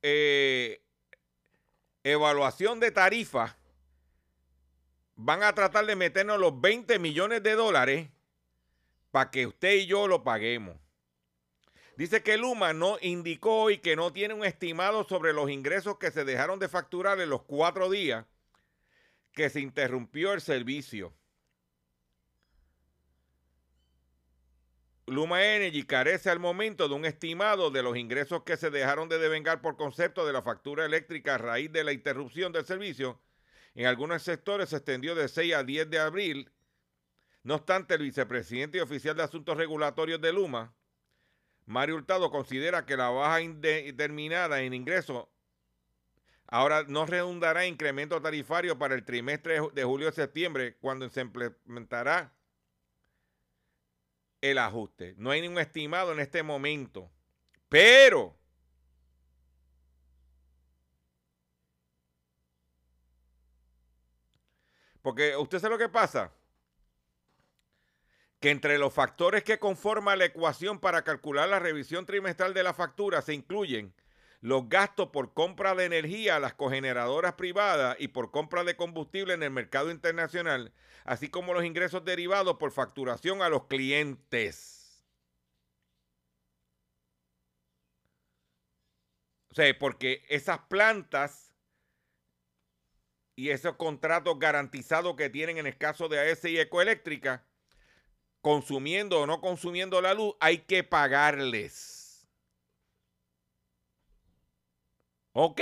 eh, 0.02 0.84
evaluación 2.04 2.82
de 2.82 2.92
tarifa, 2.92 3.57
van 5.18 5.44
a 5.44 5.54
tratar 5.54 5.86
de 5.86 5.96
meternos 5.96 6.40
los 6.40 6.62
20 6.62 7.00
millones 7.00 7.44
de 7.44 7.54
dólares 7.54 8.10
para 9.12 9.32
que 9.32 9.48
usted 9.48 9.74
y 9.74 9.88
yo 9.88 10.08
lo 10.08 10.24
paguemos. 10.24 10.78
Dice 11.98 12.22
que 12.22 12.38
Luma 12.38 12.74
no 12.74 12.98
indicó 13.02 13.72
y 13.72 13.80
que 13.80 13.96
no 13.96 14.14
tiene 14.14 14.36
un 14.36 14.46
estimado 14.46 15.04
sobre 15.04 15.34
los 15.34 15.50
ingresos 15.50 15.98
que 15.98 16.12
se 16.12 16.24
dejaron 16.24 16.60
de 16.60 16.70
facturar 16.70 17.20
en 17.20 17.32
los 17.32 17.42
cuatro 17.42 17.90
días 17.90 18.26
que 19.34 19.50
se 19.50 19.60
interrumpió 19.60 20.34
el 20.34 20.42
servicio. 20.42 21.12
Luma 25.08 25.44
Energy 25.44 25.84
carece 25.84 26.30
al 26.30 26.40
momento 26.40 26.88
de 26.88 26.94
un 26.94 27.06
estimado 27.06 27.72
de 27.72 27.82
los 27.82 27.98
ingresos 27.98 28.44
que 28.44 28.58
se 28.58 28.70
dejaron 28.70 29.10
de 29.10 29.18
devengar 29.18 29.62
por 29.62 29.78
concepto 29.78 30.28
de 30.28 30.34
la 30.34 30.44
factura 30.44 30.86
eléctrica 30.86 31.36
a 31.36 31.38
raíz 31.40 31.72
de 31.72 31.84
la 31.84 31.94
interrupción 31.94 32.52
del 32.52 32.66
servicio. 32.66 33.20
En 33.78 33.86
algunos 33.86 34.22
sectores 34.22 34.70
se 34.70 34.76
extendió 34.76 35.16
de 35.16 35.30
6 35.30 35.56
a 35.56 35.63
10 35.63 35.90
de 35.90 36.00
abril 36.00 36.52
no 37.48 37.56
obstante, 37.56 37.94
el 37.94 38.02
vicepresidente 38.02 38.78
y 38.78 38.82
oficial 38.82 39.16
de 39.16 39.24
Asuntos 39.24 39.56
Regulatorios 39.56 40.20
de 40.20 40.34
Luma, 40.34 40.76
Mario 41.66 41.96
Hurtado, 41.96 42.30
considera 42.30 42.86
que 42.86 42.98
la 42.98 43.10
baja 43.10 43.40
indeterminada 43.40 44.60
en 44.60 44.74
ingresos 44.74 45.28
ahora 46.46 46.84
no 46.90 47.06
redundará 47.06 47.63
en 47.63 47.76
incremento 47.76 48.22
tarifario 48.22 48.78
para 48.78 48.96
el 48.96 49.06
trimestre 49.06 49.62
de 49.74 49.84
julio 49.86 50.10
y 50.10 50.12
septiembre, 50.12 50.76
cuando 50.82 51.08
se 51.08 51.22
implementará 51.22 52.34
el 54.42 54.58
ajuste. 54.58 55.16
No 55.18 55.32
hay 55.32 55.40
ningún 55.40 55.60
estimado 55.60 56.12
en 56.12 56.20
este 56.20 56.44
momento. 56.44 57.10
Pero 57.70 58.38
porque 65.08 65.38
usted 65.38 65.60
sabe 65.60 65.76
lo 65.76 65.80
que 65.80 65.88
pasa 65.88 66.34
que 68.41 68.50
entre 68.50 68.78
los 68.78 68.93
factores 68.93 69.41
que 69.41 69.58
conforman 69.58 70.20
la 70.20 70.26
ecuación 70.26 70.82
para 70.82 71.06
calcular 71.06 71.48
la 71.48 71.60
revisión 71.60 72.06
trimestral 72.06 72.54
de 72.54 72.62
la 72.62 72.74
factura 72.74 73.22
se 73.22 73.34
incluyen 73.34 73.93
los 74.41 74.67
gastos 74.67 75.08
por 75.12 75.34
compra 75.34 75.76
de 75.76 75.86
energía 75.86 76.36
a 76.36 76.39
las 76.41 76.56
cogeneradoras 76.56 77.36
privadas 77.36 77.96
y 78.02 78.10
por 78.10 78.32
compra 78.32 78.65
de 78.65 78.76
combustible 78.76 79.34
en 79.34 79.43
el 79.43 79.50
mercado 79.50 79.91
internacional, 79.91 80.74
así 81.06 81.30
como 81.30 81.54
los 81.54 81.63
ingresos 81.63 82.04
derivados 82.04 82.58
por 82.58 82.74
facturación 82.74 83.41
a 83.41 83.48
los 83.48 83.63
clientes. 83.67 85.06
O 89.52 89.54
sea, 89.56 89.74
porque 89.80 90.26
esas 90.28 90.60
plantas 90.67 91.48
y 93.38 93.52
esos 93.52 93.76
contratos 93.76 94.39
garantizados 94.39 95.15
que 95.15 95.30
tienen 95.30 95.60
en 95.60 95.67
el 95.67 95.78
caso 95.78 96.10
de 96.10 96.19
AES 96.19 96.45
y 96.45 96.60
Ecoeléctrica, 96.60 97.45
consumiendo 98.41 99.21
o 99.21 99.28
no 99.28 99.41
consumiendo 99.41 100.02
la 100.02 100.15
luz, 100.15 100.36
hay 100.39 100.60
que 100.60 100.84
pagarles. 100.84 102.28
Ok. 105.34 105.62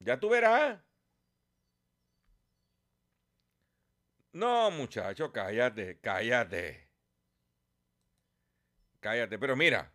Ya 0.00 0.18
tú 0.18 0.30
verás. 0.30 0.80
No, 4.32 4.70
muchacho, 4.70 5.30
cállate, 5.32 5.98
cállate. 6.00 6.88
Cállate, 9.00 9.38
pero 9.38 9.56
mira, 9.56 9.92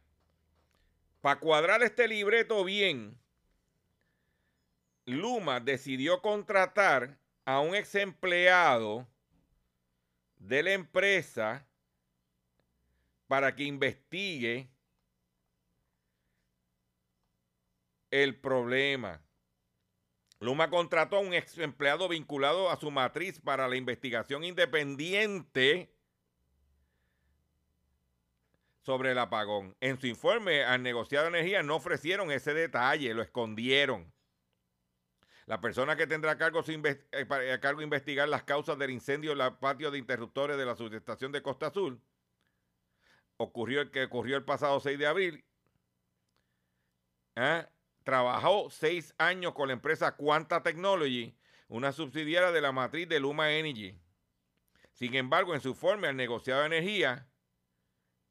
para 1.25 1.39
cuadrar 1.39 1.81
este 1.81 2.07
libreto 2.07 2.63
bien, 2.63 3.19
Luma 5.05 5.59
decidió 5.59 6.21
contratar 6.21 7.17
a 7.45 7.61
un 7.61 7.73
ex 7.73 7.95
empleado 7.95 9.07
de 10.37 10.61
la 10.61 10.73
empresa 10.73 11.67
para 13.25 13.55
que 13.55 13.63
investigue 13.63 14.69
el 18.11 18.39
problema. 18.39 19.19
Luma 20.39 20.69
contrató 20.69 21.15
a 21.15 21.21
un 21.21 21.33
ex 21.33 21.57
empleado 21.57 22.07
vinculado 22.07 22.69
a 22.69 22.79
su 22.79 22.91
matriz 22.91 23.41
para 23.41 23.67
la 23.67 23.77
investigación 23.77 24.43
independiente 24.43 25.94
sobre 28.85 29.11
el 29.11 29.17
apagón. 29.17 29.75
En 29.81 29.99
su 29.99 30.05
informe 30.05 30.63
al 30.63 30.83
negociado 30.83 31.25
de 31.25 31.39
energía 31.39 31.63
no 31.63 31.75
ofrecieron 31.75 32.31
ese 32.31 32.53
detalle, 32.53 33.13
lo 33.15 33.23
escondieron. 33.23 34.13
La 35.47 35.59
persona 35.59 35.95
que 35.95 36.07
tendrá 36.07 36.31
a 36.31 36.37
cargo, 36.37 36.63
eh, 36.67 37.51
a 37.51 37.59
cargo 37.59 37.81
investigar 37.81 38.29
las 38.29 38.43
causas 38.43 38.77
del 38.77 38.91
incendio 38.91 39.31
en 39.31 39.39
la 39.39 39.59
patio 39.59 39.89
de 39.89 39.97
interruptores 39.97 40.57
de 40.57 40.65
la 40.65 40.75
subestación 40.75 41.31
de 41.31 41.41
Costa 41.41 41.67
Azul, 41.67 41.99
ocurrió 43.37 43.81
el 43.81 43.91
que 43.91 44.03
ocurrió 44.03 44.37
el 44.37 44.43
pasado 44.43 44.79
6 44.79 44.97
de 44.97 45.07
abril. 45.07 45.45
¿ah? 47.35 47.67
Trabajó 48.03 48.69
seis 48.69 49.15
años 49.17 49.53
con 49.53 49.67
la 49.67 49.73
empresa 49.73 50.15
Quanta 50.15 50.61
Technology, 50.61 51.35
una 51.67 51.91
subsidiaria 51.91 52.51
de 52.51 52.61
la 52.61 52.71
matriz 52.71 53.09
de 53.09 53.19
Luma 53.19 53.51
Energy. 53.51 53.99
Sin 54.93 55.15
embargo, 55.15 55.55
en 55.55 55.61
su 55.61 55.69
informe 55.69 56.07
al 56.07 56.15
negociado 56.15 56.61
de 56.61 56.67
energía, 56.67 57.27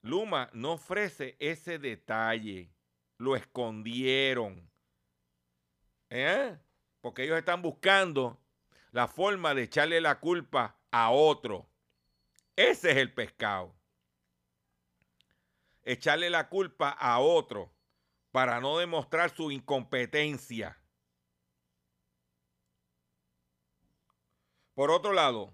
Luma 0.05 0.49
no 0.53 0.75
ofrece 0.75 1.37
ese 1.39 1.79
detalle. 1.79 2.71
Lo 3.19 3.35
escondieron. 3.37 4.71
¿Eh? 6.11 6.57
porque 7.05 7.25
ellos 7.25 7.37
están 7.37 7.61
buscando 7.61 8.41
la 8.91 9.07
forma 9.07 9.53
de 9.53 9.65
echarle 9.65 10.01
la 10.01 10.21
culpa 10.21 10.75
a 10.91 11.11
otro. 11.11 11.69
Ese 12.57 12.93
es 12.93 12.97
el 12.97 13.13
pescado. 13.13 13.75
Echarle 15.83 16.31
la 16.31 16.49
culpa 16.49 16.89
a 16.89 17.19
otro 17.19 17.71
para 18.31 18.59
no 18.59 18.79
demostrar 18.79 19.37
su 19.37 19.51
incompetencia. 19.51 20.79
Por 24.73 24.91
otro 24.91 25.13
lado, 25.13 25.53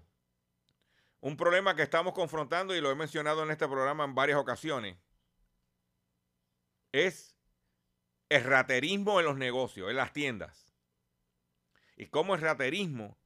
un 1.21 1.37
problema 1.37 1.75
que 1.75 1.83
estamos 1.83 2.13
confrontando 2.13 2.75
y 2.75 2.81
lo 2.81 2.91
he 2.91 2.95
mencionado 2.95 3.43
en 3.43 3.51
este 3.51 3.67
programa 3.67 4.03
en 4.03 4.15
varias 4.15 4.37
ocasiones 4.37 4.97
es 6.91 7.37
el 8.29 8.43
raterismo 8.43 9.19
en 9.19 9.25
los 9.25 9.37
negocios, 9.37 9.89
en 9.89 9.95
las 9.95 10.13
tiendas 10.13 10.71
y 11.95 12.07
cómo 12.07 12.35
el 12.35 12.41
raterismo 12.41 13.17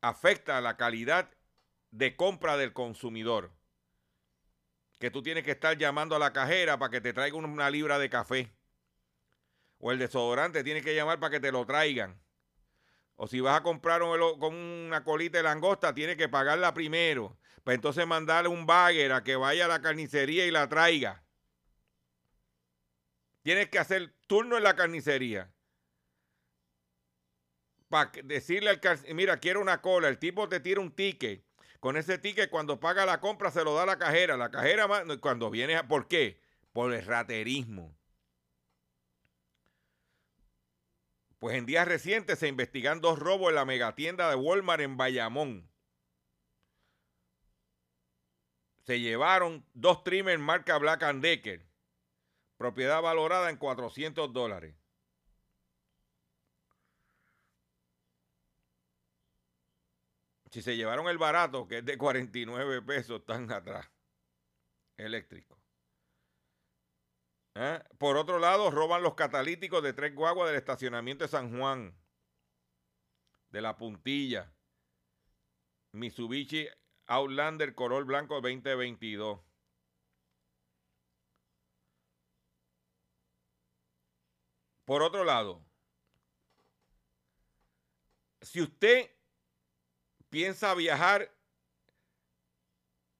afecta 0.00 0.60
la 0.60 0.76
calidad 0.76 1.30
de 1.90 2.16
compra 2.16 2.56
del 2.56 2.72
consumidor. 2.72 3.52
Que 4.98 5.10
tú 5.10 5.22
tienes 5.22 5.44
que 5.44 5.52
estar 5.52 5.76
llamando 5.76 6.16
a 6.16 6.18
la 6.18 6.32
cajera 6.32 6.78
para 6.78 6.90
que 6.90 7.00
te 7.00 7.12
traiga 7.12 7.36
una 7.36 7.70
libra 7.70 7.98
de 7.98 8.10
café. 8.10 8.52
O 9.78 9.90
el 9.90 9.98
desodorante 9.98 10.62
tienes 10.62 10.84
que 10.84 10.94
llamar 10.94 11.18
para 11.18 11.30
que 11.30 11.40
te 11.40 11.52
lo 11.52 11.66
traigan. 11.66 12.21
O 13.16 13.26
si 13.26 13.40
vas 13.40 13.60
a 13.60 13.62
comprar 13.62 14.00
con 14.00 14.54
una 14.54 15.04
colita 15.04 15.38
de 15.38 15.44
langosta, 15.44 15.94
tienes 15.94 16.16
que 16.16 16.28
pagarla 16.28 16.74
primero. 16.74 17.38
Para 17.62 17.74
entonces 17.74 18.06
mandarle 18.06 18.48
un 18.48 18.66
bagger 18.66 19.12
a 19.12 19.22
que 19.22 19.36
vaya 19.36 19.66
a 19.66 19.68
la 19.68 19.80
carnicería 19.80 20.46
y 20.46 20.50
la 20.50 20.68
traiga. 20.68 21.22
Tienes 23.42 23.68
que 23.68 23.78
hacer 23.78 24.14
turno 24.26 24.56
en 24.56 24.64
la 24.64 24.74
carnicería 24.74 25.52
para 27.92 28.10
decirle 28.24 28.70
al 28.70 28.80
mira, 29.14 29.36
quiero 29.36 29.60
una 29.60 29.82
cola, 29.82 30.08
el 30.08 30.18
tipo 30.18 30.48
te 30.48 30.60
tira 30.60 30.80
un 30.80 30.92
ticket. 30.92 31.44
Con 31.78 31.98
ese 31.98 32.16
ticket, 32.16 32.48
cuando 32.48 32.80
paga 32.80 33.04
la 33.04 33.20
compra, 33.20 33.50
se 33.50 33.62
lo 33.62 33.74
da 33.74 33.82
a 33.82 33.86
la 33.86 33.98
cajera. 33.98 34.38
La 34.38 34.50
cajera, 34.50 34.88
cuando 35.20 35.50
viene, 35.50 35.84
¿por 35.84 36.08
qué? 36.08 36.40
Por 36.72 36.94
el 36.94 37.04
raterismo. 37.04 37.94
Pues 41.42 41.56
en 41.56 41.66
días 41.66 41.88
recientes 41.88 42.38
se 42.38 42.46
investigan 42.46 43.00
dos 43.00 43.18
robos 43.18 43.48
en 43.48 43.56
la 43.56 43.64
megatienda 43.64 44.30
de 44.30 44.36
Walmart 44.36 44.80
en 44.80 44.96
Bayamón. 44.96 45.68
Se 48.84 49.00
llevaron 49.00 49.66
dos 49.74 50.04
trimmers 50.04 50.38
marca 50.38 50.78
Black 50.78 51.02
Decker, 51.16 51.66
propiedad 52.56 53.02
valorada 53.02 53.50
en 53.50 53.56
400 53.56 54.32
dólares. 54.32 54.76
Si 60.52 60.62
se 60.62 60.76
llevaron 60.76 61.08
el 61.08 61.18
barato, 61.18 61.66
que 61.66 61.78
es 61.78 61.84
de 61.84 61.98
49 61.98 62.82
pesos, 62.82 63.18
están 63.18 63.50
atrás. 63.50 63.90
Eléctrico. 64.96 65.61
¿Eh? 67.54 67.82
Por 67.98 68.16
otro 68.16 68.38
lado, 68.38 68.70
roban 68.70 69.02
los 69.02 69.14
catalíticos 69.14 69.82
de 69.82 69.92
tres 69.92 70.14
guaguas 70.14 70.48
del 70.48 70.58
estacionamiento 70.58 71.24
de 71.24 71.28
San 71.28 71.56
Juan. 71.58 71.94
De 73.50 73.60
la 73.60 73.76
puntilla. 73.76 74.50
Mitsubishi 75.92 76.66
Outlander 77.06 77.74
Color 77.74 78.04
Blanco 78.04 78.40
2022. 78.40 79.40
Por 84.84 85.02
otro 85.02 85.24
lado, 85.24 85.64
si 88.40 88.60
usted 88.60 89.10
piensa 90.28 90.74
viajar 90.74 91.30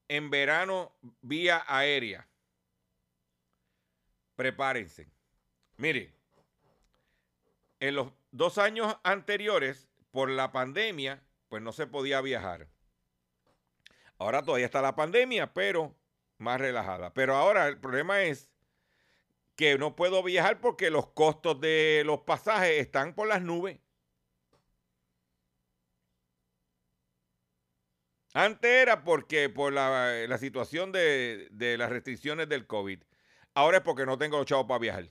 en 0.09 0.31
verano 0.31 0.97
vía 1.21 1.65
aérea, 1.69 2.29
prepárense. 4.43 5.07
Mire, 5.77 6.13
en 7.79 7.95
los 7.95 8.13
dos 8.33 8.59
años 8.59 8.97
anteriores, 9.05 9.89
por 10.11 10.29
la 10.31 10.51
pandemia, 10.51 11.23
pues 11.49 11.63
no 11.63 11.71
se 11.71 11.87
podía 11.87 12.21
viajar. 12.21 12.67
Ahora 14.19 14.43
todavía 14.43 14.67
está 14.67 14.83
la 14.83 14.97
pandemia, 14.97 15.55
pero 15.55 15.95
más 16.39 16.61
relajada. 16.61 17.15
Pero 17.15 17.37
ahora 17.37 17.69
el 17.69 17.79
problema 17.79 18.23
es 18.23 18.51
que 19.55 19.79
no 19.79 19.95
puedo 19.95 20.25
viajar 20.25 20.61
porque 20.61 20.91
los 20.91 21.07
costos 21.07 21.61
de 21.61 22.03
los 22.05 22.23
pasajes 22.23 22.81
están 22.81 23.15
por 23.15 23.29
las 23.29 23.43
nubes. 23.43 23.79
Antes 28.35 28.71
era 28.73 29.05
porque 29.05 29.49
por 29.51 29.73
la, 29.73 30.37
situación 30.37 30.91
de, 30.91 31.77
las 31.79 31.91
restricciones 31.91 32.49
del 32.49 32.67
COVID. 32.67 33.05
Ahora 33.55 33.79
es 33.79 33.83
porque 33.83 34.07
no 34.07 34.19
tengo 34.19 34.39
los 34.39 34.47
chavos 34.47 34.67
para 34.67 34.79
viajar. 34.79 35.09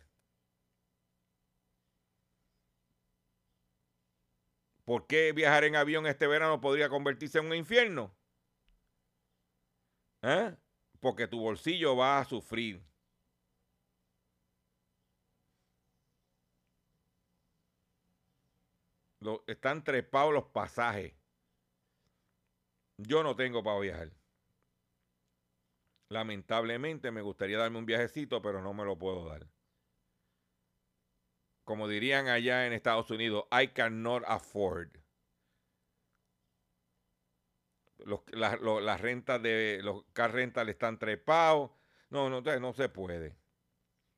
¿Por 4.86 5.08
qué 5.08 5.32
viajar 5.32 5.64
en 5.64 5.76
avión 5.76 6.06
este 6.08 6.28
verano 6.28 6.60
podría 6.60 6.90
convertirse 6.90 7.40
en 7.40 7.46
un 7.48 7.56
infierno? 7.56 8.16
¿Eh? 10.24 10.56
Porque 11.00 11.28
tu 11.28 11.40
bolsillo 11.40 11.96
va 11.96 12.20
a 12.20 12.26
sufrir. 12.26 12.84
están 19.48 19.84
trepados 19.84 20.34
los 20.34 20.46
pasajes. 20.46 21.14
Yo 22.98 23.24
no 23.24 23.36
tengo 23.36 23.64
para 23.64 23.80
viajar. 23.80 24.21
Lamentablemente 26.12 27.10
me 27.10 27.22
gustaría 27.22 27.58
darme 27.58 27.78
un 27.78 27.86
viajecito, 27.86 28.42
pero 28.42 28.62
no 28.62 28.74
me 28.74 28.84
lo 28.84 29.00
puedo 29.00 29.30
dar. 29.30 29.48
Como 31.64 31.88
dirían 31.88 32.28
allá 32.28 32.68
en 32.68 32.74
Estados 32.74 33.10
Unidos, 33.12 33.46
I 33.50 33.70
cannot 33.70 34.26
afford. 34.28 34.90
las 38.34 39.00
rentas 39.00 39.42
de 39.42 39.80
los 39.84 40.04
car 40.12 40.34
rentas 40.34 40.66
le 40.66 40.74
están 40.74 41.00
trepados. 41.00 41.72
No, 42.10 42.30
no, 42.30 42.42
no 42.42 42.74
se 42.74 42.90
puede. 42.90 43.38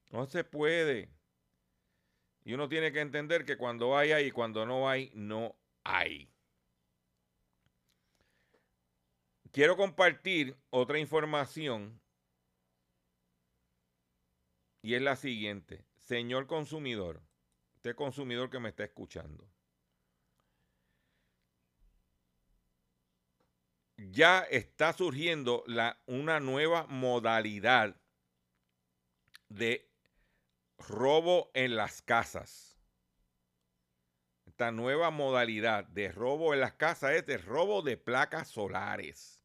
No 0.09 0.25
se 0.25 0.43
puede. 0.43 1.11
Y 2.43 2.53
uno 2.53 2.67
tiene 2.69 2.91
que 2.91 3.01
entender 3.01 3.45
que 3.45 3.55
cuando 3.55 3.95
hay, 3.95 4.13
hay 4.13 4.25
y 4.27 4.31
cuando 4.31 4.65
no 4.65 4.89
hay, 4.89 5.11
no 5.13 5.55
hay. 5.83 6.32
Quiero 9.54 9.78
compartir 9.78 10.58
otra 10.72 10.97
información 10.97 12.01
y 14.82 14.95
es 14.95 15.01
la 15.04 15.16
siguiente. 15.16 15.86
Señor 15.95 16.47
consumidor, 16.47 17.22
usted 17.76 17.95
consumidor 17.95 18.49
que 18.49 18.60
me 18.60 18.70
está 18.70 18.84
escuchando. 18.84 19.47
Ya 23.97 24.39
está 24.39 24.91
surgiendo 24.91 25.64
la, 25.68 26.01
una 26.08 26.39
nueva 26.39 26.88
modalidad 26.88 27.95
de 29.49 29.88
robo 30.80 31.51
en 31.54 31.76
las 31.76 32.01
casas. 32.01 32.82
Esta 34.47 34.72
nueva 34.72 35.12
modalidad 35.12 35.86
de 35.86 36.12
robo 36.12 36.56
en 36.56 36.60
las 36.60 36.74
casas 36.74 37.12
es 37.12 37.28
de 37.28 37.38
robo 37.38 37.84
de 37.84 37.97
placas 37.97 38.47
solares. 38.47 39.42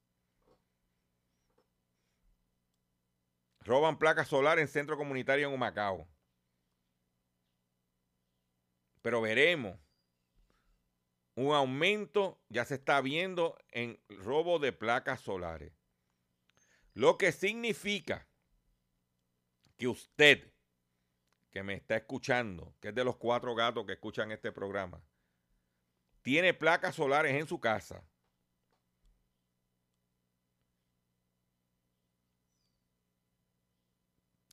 Roban 3.69 3.99
placas 3.99 4.29
solares 4.29 4.62
en 4.62 4.69
centro 4.69 4.97
comunitario 4.97 5.47
en 5.47 5.53
Humacao. 5.53 6.09
Pero 9.03 9.21
veremos 9.21 9.79
un 11.35 11.55
aumento, 11.55 12.41
ya 12.49 12.64
se 12.64 12.77
está 12.77 12.99
viendo 13.03 13.59
en 13.71 14.01
robo 14.09 14.59
de 14.59 14.73
placas 14.73 15.21
solares. 15.21 15.75
Lo 16.95 17.19
que 17.19 17.31
significa 17.31 18.27
que 19.77 19.87
usted 19.87 20.51
que 21.51 21.62
me 21.62 21.75
está 21.75 21.97
escuchando, 21.97 22.75
que 22.81 22.89
es 22.89 22.95
de 22.95 23.05
los 23.05 23.16
cuatro 23.16 23.55
gatos 23.55 23.85
que 23.85 23.93
escuchan 23.93 24.33
este 24.33 24.51
programa, 24.51 25.03
tiene 26.23 26.55
placas 26.55 26.95
solares 26.95 27.35
en 27.35 27.47
su 27.47 27.61
casa, 27.61 28.03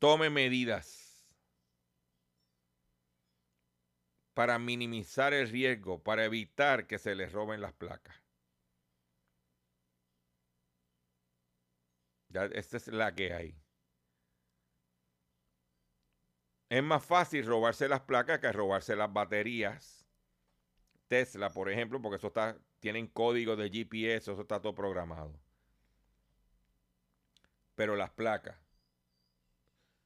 tome 0.06 0.30
medidas 0.30 1.26
para 4.36 4.60
minimizar 4.60 5.34
el 5.34 5.50
riesgo, 5.50 6.04
para 6.04 6.26
evitar 6.26 6.86
que 6.86 7.00
se 7.00 7.16
les 7.16 7.32
roben 7.32 7.60
las 7.60 7.74
placas. 7.74 8.16
esta 12.54 12.78
es 12.78 12.88
la 12.90 13.16
que 13.16 13.34
hay. 13.34 13.60
Es 16.70 16.84
más 16.84 17.04
fácil 17.04 17.44
robarse 17.44 17.88
las 17.88 18.02
placas 18.02 18.38
que 18.38 18.52
robarse 18.52 18.96
las 18.96 19.12
baterías. 19.12 20.06
Tesla, 21.08 21.50
por 21.50 21.68
ejemplo, 21.72 22.00
porque 22.00 22.18
eso 22.18 22.28
está, 22.28 22.60
tienen 22.80 23.08
código 23.08 23.56
de 23.56 23.72
GPS, 23.72 24.34
eso 24.34 24.42
está 24.42 24.62
todo 24.62 24.76
programado. 24.76 25.34
Pero 27.74 27.96
las 27.96 28.12
placas, 28.12 28.65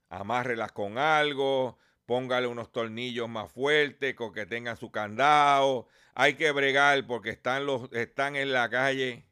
amárrelas 0.09 0.71
con 0.71 0.97
algo, 0.97 1.77
póngale 2.05 2.47
unos 2.47 2.71
tornillos 2.71 3.29
más 3.29 3.51
fuertes, 3.51 4.15
con 4.15 4.33
que 4.33 4.45
tengan 4.45 4.77
su 4.77 4.91
candado. 4.91 5.87
Hay 6.15 6.35
que 6.35 6.51
bregar 6.51 7.05
porque 7.07 7.29
están, 7.29 7.65
los, 7.65 7.91
están 7.93 8.35
en 8.35 8.51
la 8.51 8.69
calle 8.69 9.25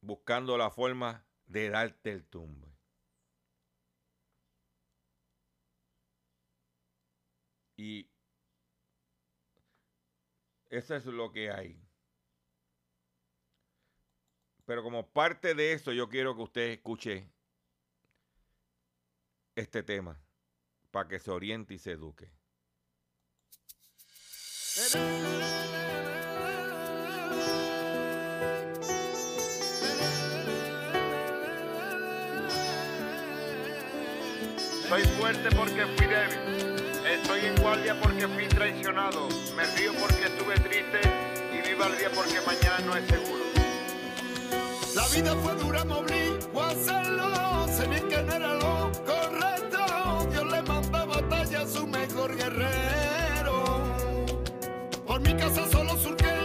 buscando 0.00 0.56
la 0.58 0.70
forma 0.70 1.24
de 1.46 1.70
darte 1.70 2.12
el 2.12 2.24
tumbo. 2.26 2.68
Y 7.76 8.08
eso 10.70 10.96
es 10.96 11.06
lo 11.06 11.32
que 11.32 11.50
hay. 11.50 11.80
Pero 14.66 14.82
como 14.82 15.08
parte 15.08 15.54
de 15.54 15.72
eso, 15.72 15.92
yo 15.92 16.08
quiero 16.08 16.36
que 16.36 16.42
usted 16.42 16.70
escuche 16.72 17.30
este 19.58 19.82
tema 19.82 20.20
para 20.92 21.08
que 21.08 21.18
se 21.18 21.30
oriente 21.30 21.74
y 21.74 21.78
se 21.78 21.92
eduque. 21.92 22.30
Soy 34.88 35.02
fuerte 35.18 35.50
porque 35.56 35.86
fui 35.96 36.06
débil. 36.06 36.76
Estoy 37.04 37.40
en 37.46 37.56
guardia 37.56 38.00
porque 38.00 38.28
fui 38.28 38.46
traicionado. 38.46 39.28
Me 39.56 39.64
río 39.76 39.92
porque 40.00 40.24
estuve 40.26 40.54
triste 40.60 41.00
y 41.52 41.68
viva 41.68 41.86
el 41.88 41.98
día 41.98 42.10
porque 42.14 42.40
mañana 42.46 42.78
no 42.86 42.96
es 42.96 43.06
seguro. 43.08 43.44
La 44.94 45.08
vida 45.08 45.34
fue 45.36 45.54
dura, 45.56 45.84
me 45.84 45.94
obligo 45.94 46.62
a 46.62 46.70
hacerlo. 46.70 47.68
Sé 47.68 47.86
bien 47.88 48.08
que 48.08 48.22
no 48.22 48.32
era 48.32 48.57
guerrero. 52.36 53.84
Por 55.06 55.20
mi 55.20 55.34
casa 55.34 55.68
solo 55.70 55.96
surqué 55.96 56.37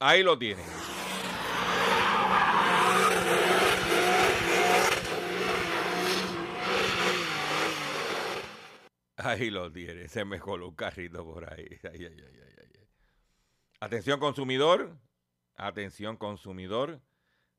Ahí 0.00 0.22
lo 0.22 0.38
tienen. 0.38 0.64
Ahí 9.16 9.50
lo 9.50 9.72
tiene. 9.72 10.08
Se 10.08 10.24
me 10.24 10.38
coló 10.38 10.68
un 10.68 10.76
carrito 10.76 11.24
por 11.24 11.52
ahí. 11.52 11.66
Ay, 11.82 12.04
ay, 12.04 12.16
ay. 12.22 12.86
Atención 13.80 14.20
consumidor. 14.20 14.96
Atención 15.56 16.16
consumidor. 16.16 17.00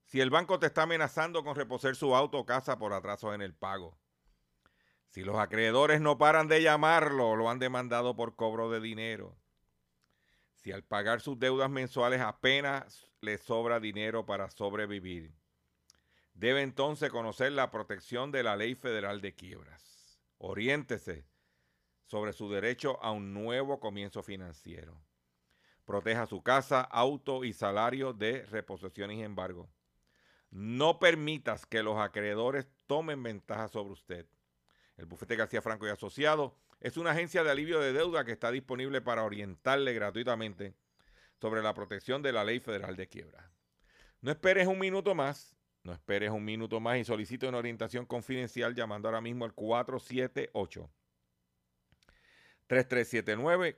Si 0.06 0.22
el 0.22 0.30
banco 0.30 0.60
te 0.60 0.68
está 0.68 0.84
amenazando 0.84 1.44
con 1.44 1.56
reposer 1.56 1.98
su 1.98 2.16
auto 2.16 2.40
o 2.40 2.46
casa 2.46 2.80
por 2.80 2.94
atrasos 2.94 3.36
en 3.36 3.42
el 3.42 3.54
pago. 3.54 4.00
Si 5.10 5.24
los 5.24 5.38
acreedores 5.38 6.00
no 6.00 6.18
paran 6.18 6.48
de 6.48 6.62
llamarlo, 6.62 7.36
lo 7.36 7.50
han 7.50 7.60
demandado 7.60 8.16
por 8.16 8.38
cobro 8.38 8.70
de 8.70 8.80
dinero. 8.80 9.38
Si 10.62 10.74
al 10.74 10.84
pagar 10.84 11.22
sus 11.22 11.40
deudas 11.40 11.70
mensuales 11.70 12.20
apenas 12.20 13.08
le 13.22 13.38
sobra 13.38 13.80
dinero 13.80 14.26
para 14.26 14.50
sobrevivir. 14.52 15.34
Debe 16.34 16.64
entonces 16.64 17.10
conocer 17.12 17.54
la 17.54 17.72
protección 17.72 18.32
de 18.32 18.44
la 18.44 18.58
Ley 18.58 18.76
Federal 18.76 19.22
de 19.22 19.34
Quiebras. 19.34 20.20
Oriéntese 20.38 21.26
sobre 22.08 22.34
su 22.34 22.52
derecho 22.52 23.02
a 23.02 23.12
un 23.12 23.34
nuevo 23.34 23.80
comienzo 23.80 24.22
financiero. 24.22 25.02
Proteja 25.86 26.26
su 26.26 26.44
casa, 26.44 26.82
auto 26.82 27.46
y 27.46 27.54
salario 27.54 28.12
de 28.12 28.46
reposición 28.46 29.12
y 29.12 29.24
embargo. 29.24 29.70
No 30.50 31.00
permitas 31.00 31.66
que 31.66 31.84
los 31.84 31.98
acreedores 31.98 32.68
tomen 32.86 33.24
ventaja 33.24 33.70
sobre 33.70 33.94
usted. 33.94 34.28
El 34.98 35.06
bufete 35.06 35.38
García 35.38 35.62
Franco 35.62 35.88
y 35.88 35.90
Asociado 35.90 36.58
es 36.80 36.98
una 36.98 37.12
agencia 37.12 37.44
de 37.44 37.52
alivio 37.52 37.80
de 37.80 37.94
deuda 37.94 38.24
que 38.24 38.32
está 38.32 38.52
disponible 38.52 39.02
para 39.02 39.24
orientarle 39.24 39.94
gratuitamente 39.94 40.76
sobre 41.40 41.62
la 41.62 41.74
protección 41.74 42.22
de 42.22 42.34
la 42.34 42.44
ley 42.44 42.60
federal 42.60 42.96
de 42.96 43.08
quiebra. 43.08 43.52
No 44.22 44.32
esperes 44.32 44.68
un 44.68 44.80
minuto 44.80 45.16
más, 45.16 45.56
no 45.84 45.94
esperes 45.94 46.32
un 46.32 46.44
minuto 46.44 46.80
más 46.80 46.98
y 46.98 47.06
solicite 47.06 47.48
una 47.48 47.58
orientación 47.58 48.06
confidencial 48.06 48.76
llamando 48.76 49.08
ahora 49.08 49.22
mismo 49.22 49.46
al 49.46 49.54
478 49.54 50.90
3379 52.68 53.78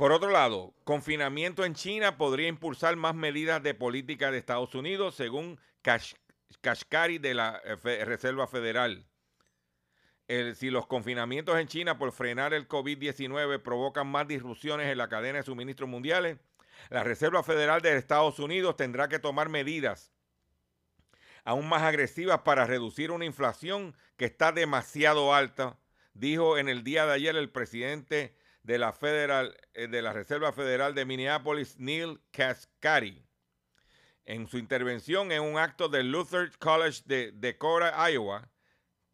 Por 0.00 0.12
otro 0.12 0.30
lado, 0.30 0.72
confinamiento 0.84 1.62
en 1.62 1.74
China 1.74 2.16
podría 2.16 2.48
impulsar 2.48 2.96
más 2.96 3.14
medidas 3.14 3.62
de 3.62 3.74
política 3.74 4.30
de 4.30 4.38
Estados 4.38 4.74
Unidos, 4.74 5.14
según 5.14 5.60
Kash 5.82 6.14
Kashkari 6.62 7.18
de 7.18 7.34
la 7.34 7.60
eh, 7.62 8.04
Reserva 8.06 8.46
Federal. 8.46 9.04
Si 10.54 10.70
los 10.70 10.86
confinamientos 10.86 11.58
en 11.58 11.68
China 11.68 11.98
por 11.98 12.12
frenar 12.12 12.54
el 12.54 12.66
COVID-19 12.66 13.60
provocan 13.60 14.06
más 14.06 14.26
disrupciones 14.26 14.86
en 14.86 14.96
la 14.96 15.10
cadena 15.10 15.40
de 15.40 15.44
suministros 15.44 15.90
mundiales, 15.90 16.38
la 16.88 17.04
Reserva 17.04 17.42
Federal 17.42 17.82
de 17.82 17.94
Estados 17.98 18.38
Unidos 18.38 18.78
tendrá 18.78 19.06
que 19.10 19.18
tomar 19.18 19.50
medidas 19.50 20.14
aún 21.44 21.68
más 21.68 21.82
agresivas 21.82 22.40
para 22.40 22.64
reducir 22.64 23.10
una 23.10 23.26
inflación 23.26 23.94
que 24.16 24.24
está 24.24 24.50
demasiado 24.50 25.34
alta, 25.34 25.78
dijo 26.14 26.56
en 26.56 26.70
el 26.70 26.84
día 26.84 27.04
de 27.04 27.12
ayer 27.12 27.36
el 27.36 27.50
presidente 27.50 28.39
de 28.62 28.78
la, 28.78 28.92
Federal, 28.92 29.56
eh, 29.74 29.88
de 29.88 30.02
la 30.02 30.12
Reserva 30.12 30.52
Federal 30.52 30.94
de 30.94 31.04
Minneapolis, 31.04 31.78
Neil 31.78 32.20
Kashkari. 32.30 33.24
En 34.24 34.46
su 34.46 34.58
intervención 34.58 35.32
en 35.32 35.42
un 35.42 35.58
acto 35.58 35.88
del 35.88 36.12
Luther 36.12 36.50
College 36.58 37.02
de 37.06 37.32
Decorah, 37.32 38.10
Iowa, 38.10 38.50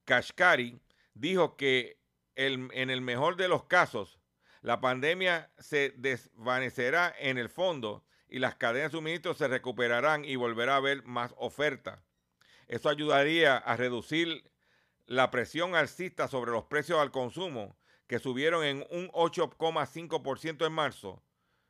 Kashkari 0.04 0.80
dijo 1.14 1.56
que 1.56 1.98
el, 2.34 2.68
en 2.72 2.90
el 2.90 3.00
mejor 3.00 3.36
de 3.36 3.48
los 3.48 3.64
casos, 3.64 4.18
la 4.60 4.80
pandemia 4.80 5.50
se 5.58 5.94
desvanecerá 5.96 7.14
en 7.18 7.38
el 7.38 7.48
fondo 7.48 8.04
y 8.28 8.40
las 8.40 8.56
cadenas 8.56 8.92
de 8.92 8.98
suministro 8.98 9.34
se 9.34 9.48
recuperarán 9.48 10.24
y 10.24 10.36
volverá 10.36 10.74
a 10.74 10.78
haber 10.78 11.04
más 11.04 11.34
oferta. 11.36 12.02
Eso 12.66 12.88
ayudaría 12.88 13.56
a 13.56 13.76
reducir 13.76 14.50
la 15.06 15.30
presión 15.30 15.76
alcista 15.76 16.26
sobre 16.26 16.50
los 16.50 16.64
precios 16.64 16.98
al 16.98 17.12
consumo, 17.12 17.78
que 18.06 18.18
subieron 18.18 18.64
en 18.64 18.86
un 18.90 19.08
8,5% 19.10 20.66
en 20.66 20.72
marzo, 20.72 21.22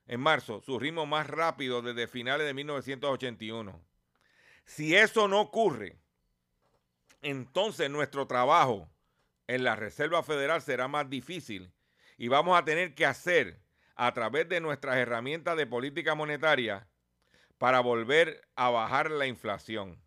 en 0.06 0.20
marzo, 0.20 0.60
su 0.60 0.78
ritmo 0.78 1.06
más 1.06 1.26
rápido 1.26 1.82
desde 1.82 2.06
finales 2.06 2.46
de 2.46 2.54
1981. 2.54 3.80
Si 4.64 4.94
eso 4.94 5.28
no 5.28 5.40
ocurre, 5.40 5.96
entonces 7.22 7.90
nuestro 7.90 8.26
trabajo 8.26 8.90
en 9.46 9.64
la 9.64 9.76
Reserva 9.76 10.22
Federal 10.22 10.60
será 10.60 10.88
más 10.88 11.08
difícil 11.08 11.72
y 12.18 12.28
vamos 12.28 12.58
a 12.58 12.64
tener 12.64 12.94
que 12.94 13.06
hacer 13.06 13.60
a 13.94 14.12
través 14.12 14.48
de 14.48 14.60
nuestras 14.60 14.96
herramientas 14.96 15.56
de 15.56 15.66
política 15.66 16.14
monetaria 16.14 16.88
para 17.58 17.80
volver 17.80 18.46
a 18.54 18.68
bajar 18.70 19.10
la 19.10 19.26
inflación. 19.26 20.02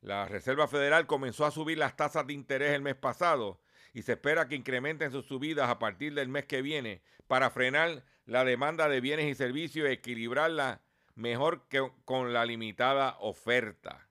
La 0.00 0.26
Reserva 0.26 0.68
Federal 0.68 1.06
comenzó 1.06 1.46
a 1.46 1.50
subir 1.50 1.78
las 1.78 1.96
tasas 1.96 2.26
de 2.26 2.32
interés 2.32 2.72
el 2.72 2.82
mes 2.82 2.96
pasado 2.96 3.61
y 3.92 4.02
se 4.02 4.12
espera 4.12 4.48
que 4.48 4.54
incrementen 4.54 5.12
sus 5.12 5.26
subidas 5.26 5.68
a 5.68 5.78
partir 5.78 6.14
del 6.14 6.28
mes 6.28 6.46
que 6.46 6.62
viene 6.62 7.02
para 7.26 7.50
frenar 7.50 8.04
la 8.24 8.44
demanda 8.44 8.88
de 8.88 9.00
bienes 9.00 9.26
y 9.26 9.34
servicios 9.34 9.88
y 9.88 9.92
equilibrarla 9.92 10.80
mejor 11.14 11.68
que 11.68 11.90
con 12.04 12.32
la 12.32 12.44
limitada 12.46 13.16
oferta. 13.20 14.08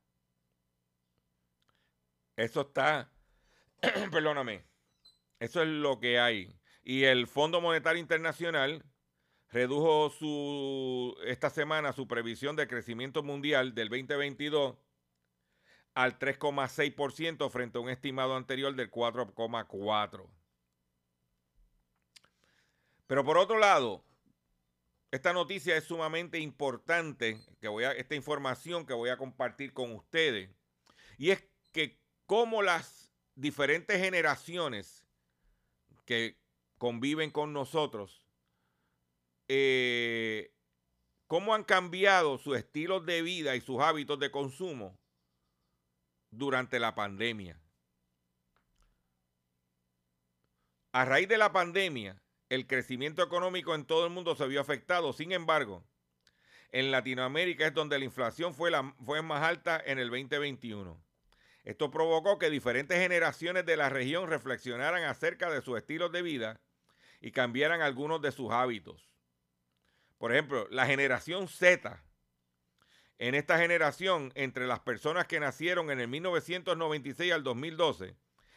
Eso 2.35 2.61
está, 2.61 3.11
perdóname, 4.11 4.63
eso 5.39 5.61
es 5.61 5.67
lo 5.67 5.99
que 5.99 6.19
hay. 6.19 6.55
Y 6.83 7.03
el 7.03 7.27
Fondo 7.27 7.61
Monetario 7.61 7.99
Internacional 7.99 8.83
redujo 9.49 10.09
su, 10.09 11.15
esta 11.25 11.49
semana 11.49 11.93
su 11.93 12.07
previsión 12.07 12.55
de 12.55 12.67
crecimiento 12.67 13.21
mundial 13.21 13.75
del 13.75 13.89
2022 13.89 14.77
al 15.93 16.17
3,6% 16.17 17.49
frente 17.49 17.77
a 17.77 17.81
un 17.81 17.89
estimado 17.89 18.35
anterior 18.35 18.75
del 18.75 18.89
4,4%. 18.89 20.29
Pero 23.07 23.25
por 23.25 23.37
otro 23.37 23.57
lado, 23.57 24.05
esta 25.11 25.33
noticia 25.33 25.75
es 25.75 25.83
sumamente 25.83 26.39
importante, 26.39 27.41
que 27.59 27.67
voy 27.67 27.83
a, 27.83 27.91
esta 27.91 28.15
información 28.15 28.85
que 28.85 28.93
voy 28.93 29.09
a 29.09 29.17
compartir 29.17 29.73
con 29.73 29.91
ustedes, 29.91 30.49
y 31.17 31.31
es 31.31 31.43
que 31.73 31.99
como 32.25 32.61
las 32.61 33.11
diferentes 33.35 33.99
generaciones 33.99 35.05
que 36.05 36.37
conviven 36.77 37.31
con 37.31 37.51
nosotros, 37.51 38.25
eh, 39.49 40.53
cómo 41.27 41.53
han 41.53 41.65
cambiado 41.65 42.37
sus 42.37 42.57
estilos 42.57 43.05
de 43.05 43.21
vida 43.21 43.57
y 43.57 43.61
sus 43.61 43.81
hábitos 43.81 44.17
de 44.19 44.31
consumo 44.31 45.00
durante 46.31 46.79
la 46.79 46.95
pandemia. 46.95 47.59
A 50.93 51.05
raíz 51.05 51.27
de 51.27 51.37
la 51.37 51.53
pandemia, 51.53 52.21
el 52.49 52.67
crecimiento 52.67 53.23
económico 53.23 53.75
en 53.75 53.85
todo 53.85 54.05
el 54.05 54.11
mundo 54.11 54.35
se 54.35 54.47
vio 54.47 54.59
afectado. 54.59 55.13
Sin 55.13 55.31
embargo, 55.31 55.85
en 56.71 56.91
Latinoamérica 56.91 57.67
es 57.67 57.73
donde 57.73 57.99
la 57.99 58.05
inflación 58.05 58.53
fue, 58.53 58.71
la, 58.71 58.93
fue 59.05 59.21
más 59.21 59.43
alta 59.43 59.81
en 59.85 59.99
el 59.99 60.09
2021. 60.09 61.01
Esto 61.63 61.91
provocó 61.91 62.39
que 62.39 62.49
diferentes 62.49 62.97
generaciones 62.97 63.65
de 63.65 63.77
la 63.77 63.89
región 63.89 64.29
reflexionaran 64.29 65.03
acerca 65.03 65.49
de 65.49 65.61
sus 65.61 65.77
estilos 65.77 66.11
de 66.11 66.21
vida 66.21 66.59
y 67.21 67.31
cambiaran 67.31 67.81
algunos 67.81 68.21
de 68.21 68.31
sus 68.31 68.51
hábitos. 68.51 69.09
Por 70.17 70.31
ejemplo, 70.31 70.67
la 70.71 70.85
generación 70.85 71.47
Z. 71.47 72.03
En 73.21 73.35
esta 73.35 73.59
generación, 73.59 74.31
entre 74.33 74.65
las 74.65 74.79
personas 74.79 75.27
que 75.27 75.39
nacieron 75.39 75.91
en 75.91 75.99
el 75.99 76.07
1996 76.07 77.31
al 77.31 77.43
2012, 77.43 78.15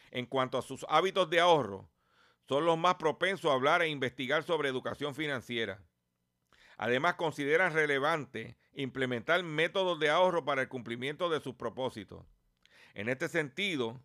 en 0.09 0.25
cuanto 0.25 0.57
a 0.57 0.63
sus 0.63 0.87
hábitos 0.89 1.29
de 1.29 1.39
ahorro, 1.39 1.87
son 2.49 2.65
los 2.65 2.75
más 2.75 2.95
propensos 2.95 3.51
a 3.51 3.53
hablar 3.53 3.83
e 3.83 3.89
investigar 3.89 4.41
sobre 4.41 4.67
educación 4.67 5.13
financiera. 5.13 5.83
Además, 6.77 7.13
consideran 7.13 7.73
relevante 7.73 8.57
implementar 8.73 9.43
métodos 9.43 9.99
de 9.99 10.09
ahorro 10.09 10.45
para 10.45 10.63
el 10.63 10.67
cumplimiento 10.67 11.29
de 11.29 11.41
sus 11.41 11.53
propósitos. 11.53 12.25
En 12.95 13.07
este 13.07 13.29
sentido, 13.29 14.01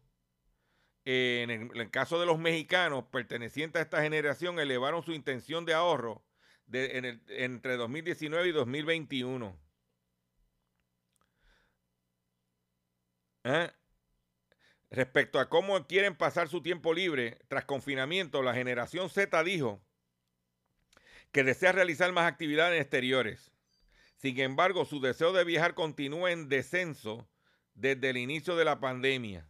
eh, 1.06 1.40
en, 1.42 1.70
el, 1.74 1.90
caso 1.90 2.20
de 2.20 2.26
los 2.26 2.38
mexicanos 2.38 3.04
pertenecientes 3.11 3.80
a 3.80 3.84
esta 3.84 4.02
generación, 4.02 4.61
elevaron 4.61 5.02
su 5.02 5.12
intención 5.12 5.64
de 5.64 5.72
ahorro 5.72 6.22
de- 6.66 6.98
en 6.98 7.06
el- 7.06 7.22
entre 7.28 7.78
2019 7.78 8.48
y 8.48 8.52
2021. 8.52 9.70
¿Eh? 13.45 13.70
Respecto 14.91 15.38
a 15.38 15.49
cómo 15.49 15.86
quieren 15.86 16.16
pasar 16.16 16.49
su 16.49 16.62
tiempo 16.62 16.93
libre 16.93 17.38
tras 17.49 17.64
confinamiento, 17.64 18.43
la 18.43 18.55
generación 18.55 19.09
Z 19.09 19.43
dijo 19.45 19.80
que 21.32 21.45
desea 21.45 21.72
realizar 21.72 22.12
más 22.12 22.26
actividades 22.26 22.80
exteriores. 22.80 23.53
Sin 24.16 24.38
embargo, 24.41 24.84
su 24.84 25.01
deseo 25.01 25.32
de 25.32 25.45
viajar 25.45 25.74
continúa 25.74 26.32
en 26.32 26.49
descenso 26.49 27.28
desde 27.74 28.11
el 28.11 28.16
inicio 28.16 28.57
de 28.57 28.64
la 28.64 28.80
pandemia. 28.80 29.47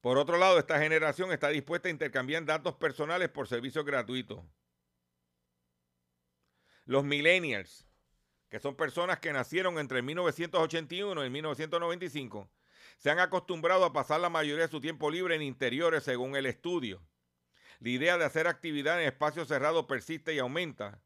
Por 0.00 0.18
otro 0.18 0.36
lado, 0.36 0.58
esta 0.58 0.78
generación 0.78 1.32
está 1.32 1.48
dispuesta 1.48 1.88
a 1.88 1.90
intercambiar 1.90 2.44
datos 2.44 2.74
personales 2.74 3.30
por 3.30 3.48
servicios 3.48 3.86
gratuitos. 3.86 4.44
Los 6.84 7.04
millennials, 7.04 7.86
que 8.54 8.60
son 8.60 8.76
personas 8.76 9.18
que 9.18 9.32
nacieron 9.32 9.80
entre 9.80 10.00
1981 10.00 11.26
y 11.26 11.28
1995, 11.28 12.48
se 12.98 13.10
han 13.10 13.18
acostumbrado 13.18 13.84
a 13.84 13.92
pasar 13.92 14.20
la 14.20 14.28
mayoría 14.28 14.62
de 14.62 14.70
su 14.70 14.80
tiempo 14.80 15.10
libre 15.10 15.34
en 15.34 15.42
interiores 15.42 16.04
según 16.04 16.36
el 16.36 16.46
estudio. 16.46 17.04
La 17.80 17.88
idea 17.88 18.16
de 18.16 18.24
hacer 18.24 18.46
actividad 18.46 19.02
en 19.02 19.08
espacios 19.08 19.48
cerrados 19.48 19.86
persiste 19.86 20.32
y 20.34 20.38
aumenta. 20.38 21.02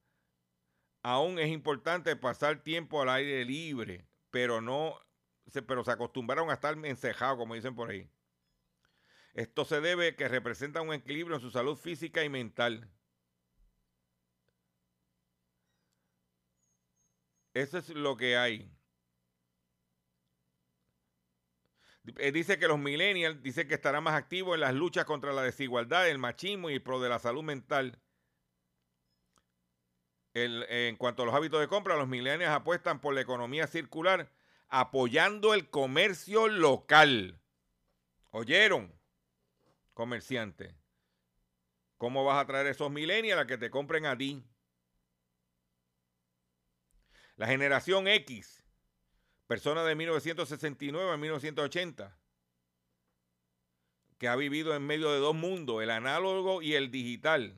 Aún 1.03 1.39
es 1.39 1.49
importante 1.49 2.15
pasar 2.17 2.63
tiempo 2.63 3.01
al 3.01 3.09
aire 3.09 3.47
libre, 3.47 4.07
pero 4.29 4.61
no 4.61 5.01
se, 5.47 5.63
pero 5.63 5.85
se 5.85 5.93
acostumbraron 5.93 6.51
a 6.51 6.53
estar 6.53 6.77
encejados, 6.85 7.39
como 7.39 7.55
dicen 7.55 7.75
por 7.75 7.89
ahí. 7.89 8.11
Esto 9.33 9.65
se 9.65 9.81
debe 9.81 10.17
que 10.17 10.29
representa 10.29 10.83
un 10.83 10.93
equilibrio 10.93 11.37
en 11.37 11.41
su 11.41 11.51
salud 11.51 11.79
física 11.79 12.23
y 12.25 12.29
mental. 12.29 12.91
Eso 17.59 17.79
es 17.79 17.89
lo 17.89 18.17
que 18.17 18.37
hay. 18.37 18.71
Eh, 22.19 22.31
Dice 22.33 22.59
que 22.59 22.69
los 22.69 22.79
millennials 22.79 23.43
dice 23.43 23.67
que 23.67 23.75
estarán 23.75 24.05
más 24.05 24.15
activos 24.15 24.55
en 24.55 24.61
las 24.61 24.75
luchas 24.75 25.05
contra 25.05 25.33
la 25.33 25.43
desigualdad, 25.43 26.09
el 26.09 26.19
machismo 26.19 26.71
y 26.71 26.79
pro 26.79 27.01
de 27.01 27.09
la 27.09 27.19
salud 27.19 27.43
mental. 27.43 27.99
El- 30.35 30.63
en 30.69 30.97
cuanto 30.97 31.23
a 31.23 31.27
los 31.27 31.35
hábitos 31.35 31.59
de 31.61 31.67
compra, 31.67 31.97
los 31.97 32.07
millennials 32.07 32.55
apuestan 32.55 33.01
por 33.01 33.13
la 33.15 33.23
economía 33.23 33.67
circular, 33.67 34.31
apoyando 34.69 35.53
el 35.53 35.69
comercio 35.69 36.47
local. 36.47 37.41
¿Oyeron? 38.31 38.93
Comerciante. 39.95 40.77
¿Cómo 41.97 42.25
vas 42.25 42.41
a 42.41 42.47
traer 42.47 42.69
esos 42.69 42.91
millennials 42.91 43.43
a 43.43 43.47
que 43.47 43.59
te 43.59 43.71
compren 43.71 44.07
a 44.07 44.17
ti? 44.17 44.45
La 47.39 47.47
generación 47.47 48.09
X, 48.09 48.64
persona 49.47 49.84
de 49.84 49.95
1969 49.95 51.12
a 51.12 51.16
1980, 51.16 52.18
que 54.18 54.26
ha 54.26 54.34
vivido 54.34 54.74
en 54.74 54.84
medio 54.84 55.12
de 55.12 55.20
dos 55.20 55.36
mundos, 55.36 55.80
el 55.80 55.91
análogo 55.91 56.62
y 56.62 56.74
el 56.74 56.91
digital. 56.91 57.57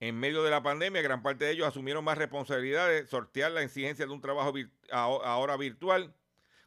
En 0.00 0.18
medio 0.18 0.42
de 0.42 0.50
la 0.50 0.64
pandemia, 0.64 1.00
gran 1.00 1.22
parte 1.22 1.44
de 1.44 1.52
ellos 1.52 1.68
asumieron 1.68 2.02
más 2.02 2.18
responsabilidades, 2.18 3.08
sortear 3.08 3.52
la 3.52 3.62
exigencia 3.62 4.04
de 4.04 4.12
un 4.12 4.20
trabajo 4.20 4.52
ahora 4.90 5.56
virtual, 5.56 6.12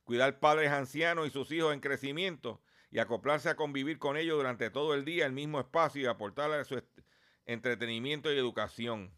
cuidar 0.06 0.40
padres 0.40 0.72
ancianos 0.72 1.28
y 1.28 1.32
sus 1.32 1.52
hijos 1.52 1.74
en 1.74 1.82
crecimiento 1.82 2.62
y 2.92 3.00
acoplarse 3.00 3.50
a 3.50 3.58
convivir 3.58 4.00
con 4.00 4.16
ellos 4.16 4.38
durante 4.38 4.70
todo 4.70 4.94
el 4.94 5.04
día 5.04 5.26
el 5.26 5.34
mismo 5.34 5.60
espacio 5.60 6.02
y 6.02 6.06
aportarle 6.06 6.64
su 6.64 6.78
est- 6.78 7.02
entretenimiento 7.46 8.32
y 8.32 8.38
educación. 8.38 9.17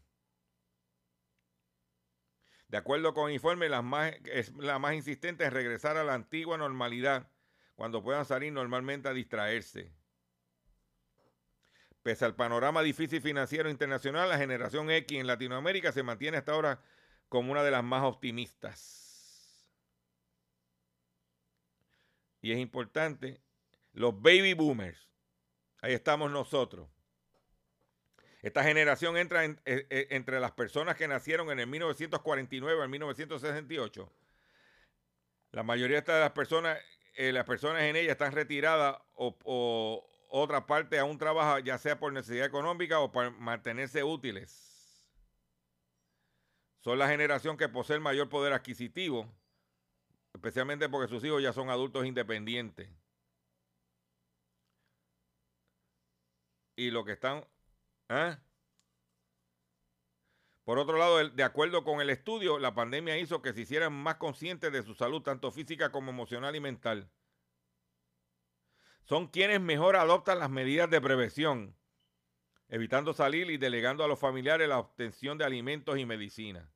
De 2.70 2.76
acuerdo 2.76 3.14
con 3.14 3.28
el 3.28 3.34
informe, 3.34 3.68
la 3.68 3.82
más, 3.82 4.12
la 4.56 4.78
más 4.78 4.94
insistente 4.94 5.44
es 5.44 5.52
regresar 5.52 5.96
a 5.96 6.04
la 6.04 6.14
antigua 6.14 6.56
normalidad 6.56 7.28
cuando 7.74 8.00
puedan 8.00 8.24
salir 8.24 8.52
normalmente 8.52 9.08
a 9.08 9.12
distraerse. 9.12 9.92
Pese 12.04 12.24
al 12.24 12.36
panorama 12.36 12.80
difícil 12.82 13.20
financiero 13.20 13.68
internacional, 13.70 14.28
la 14.28 14.38
generación 14.38 14.88
X 14.88 15.18
en 15.18 15.26
Latinoamérica 15.26 15.90
se 15.90 16.04
mantiene 16.04 16.36
hasta 16.36 16.52
ahora 16.52 16.80
como 17.28 17.50
una 17.50 17.64
de 17.64 17.72
las 17.72 17.82
más 17.82 18.04
optimistas. 18.04 19.68
Y 22.40 22.52
es 22.52 22.58
importante, 22.58 23.42
los 23.92 24.14
baby 24.22 24.54
boomers, 24.54 25.10
ahí 25.82 25.92
estamos 25.92 26.30
nosotros. 26.30 26.88
Esta 28.42 28.64
generación 28.64 29.16
entra 29.16 29.44
en- 29.44 29.60
eh, 29.66 29.86
eh, 29.90 30.06
entre 30.10 30.40
las 30.40 30.52
personas 30.52 30.96
que 30.96 31.08
nacieron 31.08 31.50
en 31.50 31.60
el 31.60 31.66
1949 31.66 32.82
al 32.82 32.88
1968. 32.88 34.10
La 35.52 35.62
mayoría 35.62 36.00
de 36.00 36.20
las 36.20 36.30
personas, 36.32 36.78
eh, 37.16 37.32
las 37.32 37.44
personas 37.44 37.82
en 37.82 37.96
ella 37.96 38.12
están 38.12 38.32
retiradas 38.32 38.96
o, 39.14 40.06
otra 40.32 40.64
parte 40.66 40.98
aún 40.98 41.18
trabaja, 41.18 41.58
ya 41.60 41.76
sea 41.76 41.98
por 41.98 42.12
necesidad 42.12 42.46
económica 42.46 43.00
o 43.00 43.10
para 43.10 43.30
mantenerse 43.30 44.04
útiles. 44.04 45.10
Son 46.78 46.98
la 46.98 47.08
generación 47.08 47.56
que 47.56 47.68
posee 47.68 47.96
el 47.96 48.00
mayor 48.02 48.28
poder 48.28 48.52
adquisitivo, 48.52 49.28
especialmente 50.32 50.88
porque 50.88 51.08
sus 51.08 51.22
hijos 51.24 51.42
ya 51.42 51.52
son 51.52 51.68
adultos 51.68 52.06
independientes. 52.06 52.88
Y 56.76 56.90
lo 56.90 57.04
que 57.04 57.12
están 57.12 57.44
¿Ah? 58.10 58.40
Por 60.64 60.80
otro 60.80 60.98
lado, 60.98 61.28
de 61.28 61.42
acuerdo 61.44 61.84
con 61.84 62.00
el 62.00 62.10
estudio, 62.10 62.58
la 62.58 62.74
pandemia 62.74 63.16
hizo 63.18 63.40
que 63.40 63.52
se 63.52 63.60
hicieran 63.60 63.92
más 63.92 64.16
conscientes 64.16 64.72
de 64.72 64.82
su 64.82 64.94
salud, 64.94 65.22
tanto 65.22 65.52
física 65.52 65.92
como 65.92 66.10
emocional 66.10 66.56
y 66.56 66.60
mental. 66.60 67.08
Son 69.04 69.28
quienes 69.28 69.60
mejor 69.60 69.94
adoptan 69.94 70.40
las 70.40 70.50
medidas 70.50 70.90
de 70.90 71.00
prevención, 71.00 71.76
evitando 72.68 73.12
salir 73.14 73.48
y 73.48 73.58
delegando 73.58 74.02
a 74.02 74.08
los 74.08 74.18
familiares 74.18 74.68
la 74.68 74.80
obtención 74.80 75.38
de 75.38 75.44
alimentos 75.44 75.96
y 75.96 76.04
medicina. 76.04 76.68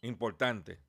Importante. 0.00 0.80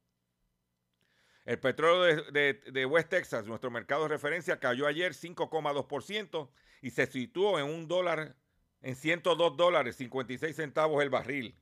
El 1.45 1.59
petróleo 1.59 2.23
de, 2.31 2.85
West 2.85 3.09
Texas, 3.09 3.45
nuestro 3.45 3.69
mercado 3.69 4.03
de 4.03 4.09
referencia, 4.09 4.59
cayó 4.59 4.87
ayer 4.87 5.13
5,2% 5.13 6.49
y 6.81 6.91
se 6.91 7.05
situó 7.05 7.59
en 7.59 7.65
un 7.65 7.87
dólar, 7.87 8.35
en 8.81 8.95
102 8.95 9.57
dólares 9.57 9.97
56 9.97 10.55
centavos 10.55 11.03
el 11.03 11.09
barril. 11.09 11.55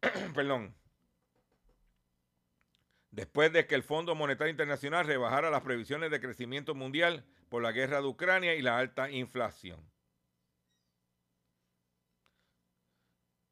Perdón. 0.34 0.74
Después 3.10 3.52
de 3.52 3.66
que 3.66 3.74
el 3.74 3.82
Fondo 3.82 4.14
Monetario 4.14 4.50
Internacional 4.50 5.06
rebajara 5.06 5.50
las 5.50 5.62
previsiones 5.62 6.10
de 6.10 6.20
crecimiento 6.20 6.74
mundial 6.74 7.24
por 7.48 7.62
la 7.62 7.72
guerra 7.72 8.00
de 8.00 8.06
Ucrania 8.06 8.54
y 8.54 8.62
la 8.62 8.78
alta 8.78 9.10
inflación. 9.10 9.80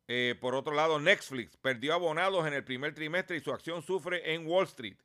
Eh, 0.07 0.36
por 0.38 0.55
otro 0.55 0.74
lado, 0.74 1.01
Netflix 1.01 1.57
perdió 1.57 1.95
abonados 1.95 2.47
en 2.47 2.53
el 2.53 2.64
primer 2.64 2.95
trimestre 2.95 3.36
y 3.36 3.40
su 3.40 3.53
acción 3.53 3.82
sufre 3.82 4.34
en 4.34 4.47
Wall 4.47 4.64
Street. 4.64 4.99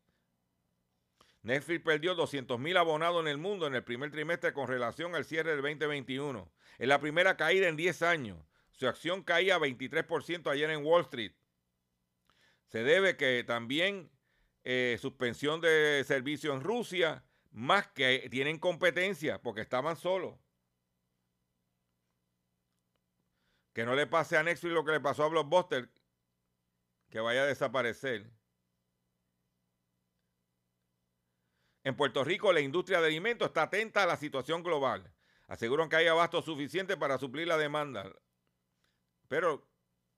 Netflix 1.42 1.84
perdió 1.84 2.16
200 2.16 2.60
mil 2.60 2.76
abonados 2.78 3.22
en 3.22 3.28
el 3.28 3.38
mundo 3.38 3.66
en 3.68 3.76
el 3.76 3.84
primer 3.84 4.12
trimestre 4.12 4.54
con 4.54 4.68
relación 4.68 5.16
al 5.16 5.26
cierre 5.26 5.52
del 5.52 5.62
2021. 5.62 6.52
Es 6.78 6.88
la 6.88 7.00
primera 7.00 7.38
caída 7.38 7.68
en 7.68 7.78
10 7.78 8.02
años. 8.02 8.38
Su 8.72 8.88
acción 8.88 9.24
caía 9.24 9.58
23% 9.58 10.50
ayer 10.52 10.70
en 10.70 10.86
Wall 10.86 11.02
Street. 11.04 11.34
Se 12.68 12.84
debe 12.84 13.18
que 13.18 13.44
también 13.44 14.12
eh, 14.64 14.98
suspensión 15.02 15.62
de 15.62 16.04
servicio 16.06 16.54
en 16.54 16.62
Rusia, 16.62 17.24
más 17.52 17.88
que 17.88 18.28
tienen 18.30 18.60
competencia 18.60 19.42
porque 19.42 19.62
estaban 19.62 19.96
solos. 19.96 20.36
Que 23.74 23.86
no 23.86 23.96
le 23.96 24.08
pase 24.08 24.38
a 24.38 24.44
Netflix 24.44 24.74
lo 24.74 24.84
que 24.84 24.92
le 24.92 25.00
pasó 25.00 25.24
a 25.24 25.30
Blockbuster, 25.30 25.90
que 27.10 27.20
vaya 27.20 27.44
a 27.44 27.48
desaparecer. 27.48 28.30
En 31.84 31.96
Puerto 31.96 32.24
Rico, 32.24 32.52
la 32.52 32.60
industria 32.60 33.00
de 33.00 33.08
alimentos 33.08 33.48
está 33.48 33.64
atenta 33.64 34.04
a 34.04 34.08
la 34.08 34.18
situación 34.18 34.64
global. 34.64 35.14
Aseguran 35.48 35.90
que 35.90 35.96
hay 35.96 36.08
abasto 36.08 36.42
suficiente 36.42 36.98
para 36.98 37.18
suplir 37.18 37.48
la 37.48 37.58
demanda. 37.58 38.12
Pero 39.28 39.68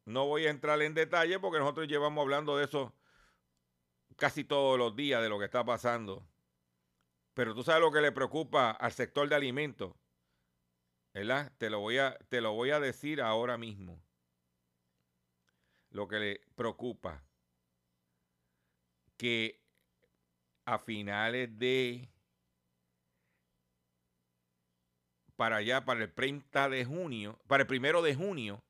no 0.05 0.25
voy 0.25 0.47
a 0.47 0.49
entrar 0.49 0.81
en 0.81 0.93
detalle 0.93 1.39
porque 1.39 1.59
nosotros 1.59 1.87
llevamos 1.87 2.21
hablando 2.21 2.57
de 2.57 2.65
eso 2.65 2.93
casi 4.17 4.43
todos 4.43 4.77
los 4.77 4.95
días, 4.95 5.21
de 5.21 5.29
lo 5.29 5.39
que 5.39 5.45
está 5.45 5.63
pasando. 5.63 6.27
Pero 7.33 7.53
tú 7.53 7.63
sabes 7.63 7.81
lo 7.81 7.91
que 7.91 8.01
le 8.01 8.11
preocupa 8.11 8.71
al 8.71 8.91
sector 8.91 9.29
de 9.29 9.35
alimentos. 9.35 9.93
¿verdad? 11.13 11.51
Te 11.57 11.69
lo 11.69 11.79
voy 11.79 11.97
a, 11.97 12.17
te 12.29 12.41
lo 12.41 12.53
voy 12.53 12.71
a 12.71 12.79
decir 12.79 13.21
ahora 13.21 13.57
mismo. 13.57 14.01
Lo 15.89 16.07
que 16.07 16.19
le 16.19 16.41
preocupa. 16.55 17.23
Que 19.17 19.60
a 20.65 20.79
finales 20.79 21.57
de 21.57 22.09
para 25.35 25.55
allá, 25.57 25.83
para 25.83 26.03
el 26.03 26.13
30 26.13 26.69
de 26.69 26.85
junio, 26.85 27.39
para 27.47 27.63
el 27.63 27.67
primero 27.67 28.03
de 28.03 28.13
junio, 28.13 28.63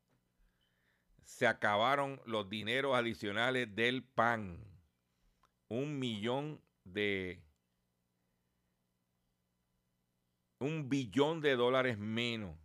se 1.25 1.45
acabaron 1.45 2.21
los 2.25 2.49
dineros 2.49 2.95
adicionales 2.95 3.75
del 3.75 4.03
PAN. 4.03 4.57
Un 5.67 5.99
millón 5.99 6.61
de... 6.85 7.43
Un 10.59 10.87
billón 10.87 11.41
de 11.41 11.55
dólares 11.55 11.97
menos. 11.97 12.55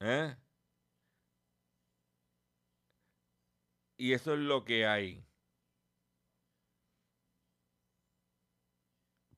¿Eh? 0.00 0.36
Y 3.96 4.12
eso 4.12 4.34
es 4.34 4.38
lo 4.38 4.64
que 4.64 4.86
hay. 4.86 5.24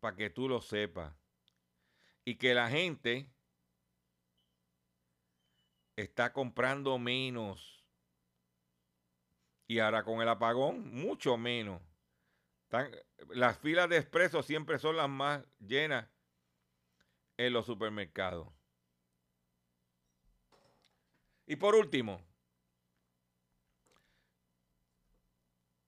Para 0.03 0.17
que 0.17 0.31
tú 0.31 0.49
lo 0.49 0.61
sepas. 0.61 1.15
Y 2.25 2.35
que 2.35 2.55
la 2.55 2.69
gente 2.69 3.31
está 5.95 6.33
comprando 6.33 6.99
menos. 6.99 7.87
Y 9.69 9.79
ahora 9.79 10.03
con 10.03 10.21
el 10.21 10.29
apagón, 10.29 10.93
mucho 10.93 11.37
menos. 11.37 11.81
las 13.29 13.59
filas 13.59 13.89
de 13.89 13.99
expreso 13.99 14.43
siempre 14.43 14.81
son 14.81 14.97
las 14.97 15.09
más 15.09 15.45
llenas 15.61 16.09
en 17.37 17.53
los 17.53 17.65
supermercados. 17.65 18.49
Y 21.47 21.55
por 21.55 21.77
último, 21.77 22.21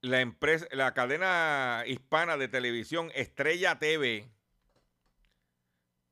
la 0.05 0.21
empresa, 0.21 0.67
la 0.71 0.93
cadena 0.93 1.83
hispana 1.87 2.37
de 2.37 2.47
televisión 2.47 3.11
Estrella 3.15 3.79
TV 3.79 4.29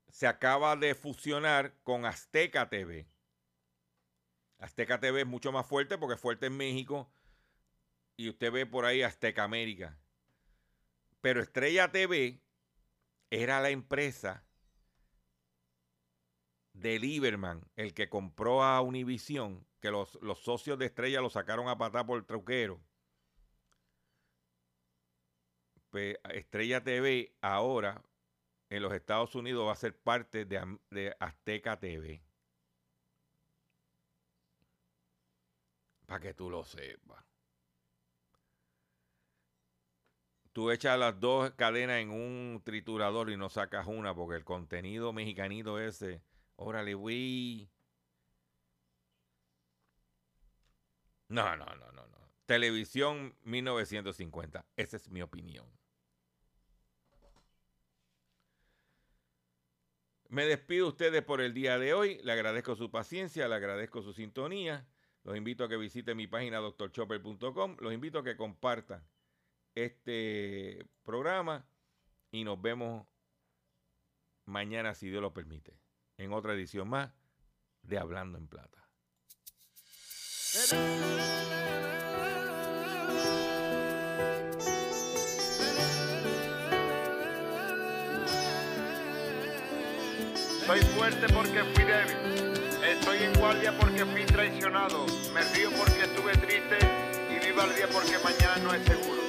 se 0.10 0.26
acaba 0.26 0.76
de 0.76 0.96
fusionar 0.96 1.76
con 1.84 2.06
Azteca 2.06 2.70
TV. 2.70 3.08
Azteca 4.58 5.00
TV 5.00 5.22
es 5.22 5.28
mucho 5.28 5.52
más 5.52 5.68
fuerte 5.68 5.98
porque 5.98 6.16
es 6.16 6.20
fuerte 6.20 6.48
en 6.48 6.58
México 6.58 7.12
y 8.18 8.30
usted 8.30 8.52
ve 8.52 8.66
por 8.66 8.86
ahí 8.86 9.04
Azteca 9.04 9.44
América. 9.44 9.98
Pero 11.22 11.42
Estrella 11.42 11.92
TV 11.92 12.42
era 13.30 13.62
la 13.62 13.70
empresa 13.70 14.44
de 16.74 16.98
Lieberman, 16.98 17.62
el 17.76 17.94
que 17.94 18.10
compró 18.10 18.64
a 18.64 18.82
Univision, 18.82 19.68
que 19.80 19.92
los, 19.92 20.16
los 20.22 20.40
socios 20.40 20.80
de 20.80 20.88
Estrella 20.88 21.22
lo 21.22 21.30
sacaron 21.30 21.68
a 21.68 21.78
patar 21.78 22.08
por 22.08 22.18
el 22.18 22.26
truquero. 22.26 22.82
Estrella 25.96 26.84
TV 26.84 27.36
ahora 27.42 28.02
en 28.70 28.82
los 28.82 28.94
Estados 28.94 29.36
Unidos 29.36 29.68
va 29.68 29.74
a 29.74 29.76
ser 29.76 29.98
parte 29.98 30.46
de, 30.46 30.80
de 30.90 31.16
Azteca 31.20 31.80
TV. 31.80 32.24
Para 36.06 36.20
que 36.20 36.34
tú 36.34 36.50
lo 36.50 36.64
sepas. 36.66 37.24
Tú 40.54 40.70
echas 40.70 41.00
las 41.00 41.20
dos 41.20 41.52
cadenas 41.52 41.98
en 41.98 42.12
un 42.12 42.62
triturador 42.64 43.30
y 43.32 43.38
no 43.38 43.50
sacas 43.50 43.88
una 43.88 44.14
porque 44.14 44.36
el 44.38 44.44
contenido 44.44 45.12
mexicanito 45.12 45.80
ese, 45.80 46.22
órale, 46.56 46.94
güey. 46.94 47.70
No, 51.30 51.56
no, 51.56 51.66
no, 51.66 51.92
no, 51.92 52.08
no. 52.08 52.18
Televisión 52.46 53.36
1950. 53.44 54.66
Esa 54.76 54.98
es 54.98 55.10
mi 55.10 55.22
opinión. 55.24 55.66
Me 60.34 60.48
despido 60.48 60.88
de 60.88 60.90
ustedes 60.90 61.22
por 61.22 61.42
el 61.42 61.54
día 61.54 61.78
de 61.78 61.94
hoy. 61.94 62.20
Le 62.24 62.32
agradezco 62.32 62.76
su 62.76 62.90
paciencia, 62.90 63.48
le 63.48 63.54
agradezco 63.54 64.02
su 64.02 64.14
sintonía. 64.14 64.84
Los 65.24 65.38
invito 65.38 65.64
a 65.64 65.70
que 65.70 65.78
visiten 65.78 66.18
mi 66.18 66.26
página 66.26 66.58
doctorchopper.com. 66.58 67.78
Los 67.80 67.94
invito 67.94 68.18
a 68.18 68.24
que 68.24 68.36
compartan 68.36 69.08
este 69.76 70.88
programa 71.04 71.68
y 72.32 72.44
nos 72.44 72.60
vemos 72.60 73.06
mañana, 74.46 74.96
si 74.96 75.08
Dios 75.08 75.22
lo 75.22 75.36
permite, 75.36 75.78
en 76.18 76.34
otra 76.34 76.56
edición 76.56 76.90
más 76.90 77.12
de 77.84 78.00
Hablando 78.00 78.40
en 78.40 78.48
Plata. 78.48 78.90
Soy 90.66 90.80
fuerte 90.96 91.28
porque 91.34 91.62
fui 91.74 91.84
débil. 91.84 92.54
Estoy 92.88 93.18
en 93.24 93.34
guardia 93.40 93.74
porque 93.78 94.06
fui 94.06 94.24
traicionado. 94.24 95.06
Me 95.34 95.42
río 95.54 95.70
porque 95.72 96.04
estuve 96.04 96.32
triste 96.38 96.78
y 97.30 97.46
vivo 97.46 97.62
al 97.62 97.76
día 97.76 97.88
porque 97.92 98.18
mañana 98.24 98.58
no 98.64 98.74
es 98.74 98.86
seguro. 98.86 99.22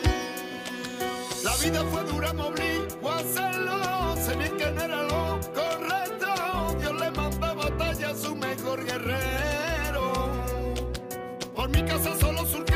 La 1.43 1.57
vida 1.57 1.85
fue 1.91 2.05
dura, 2.05 2.33
me 2.33 2.43
obligó 2.43 3.11
a 3.11 3.19
hacerlo. 3.19 4.17
Sé 4.17 4.37
bien 4.37 4.57
que 4.57 4.71
no 4.71 4.83
era 4.83 5.03
lo 5.03 5.41
correcto. 5.53 6.77
Dios 6.79 7.01
le 7.01 7.11
manda 7.11 7.53
batalla 7.53 8.11
a 8.11 8.15
su 8.15 8.37
mejor 8.37 8.85
guerrero. 8.85 10.13
Por 11.55 11.69
mi 11.69 11.83
casa 11.83 12.17
solo 12.19 12.47
surgió. 12.47 12.74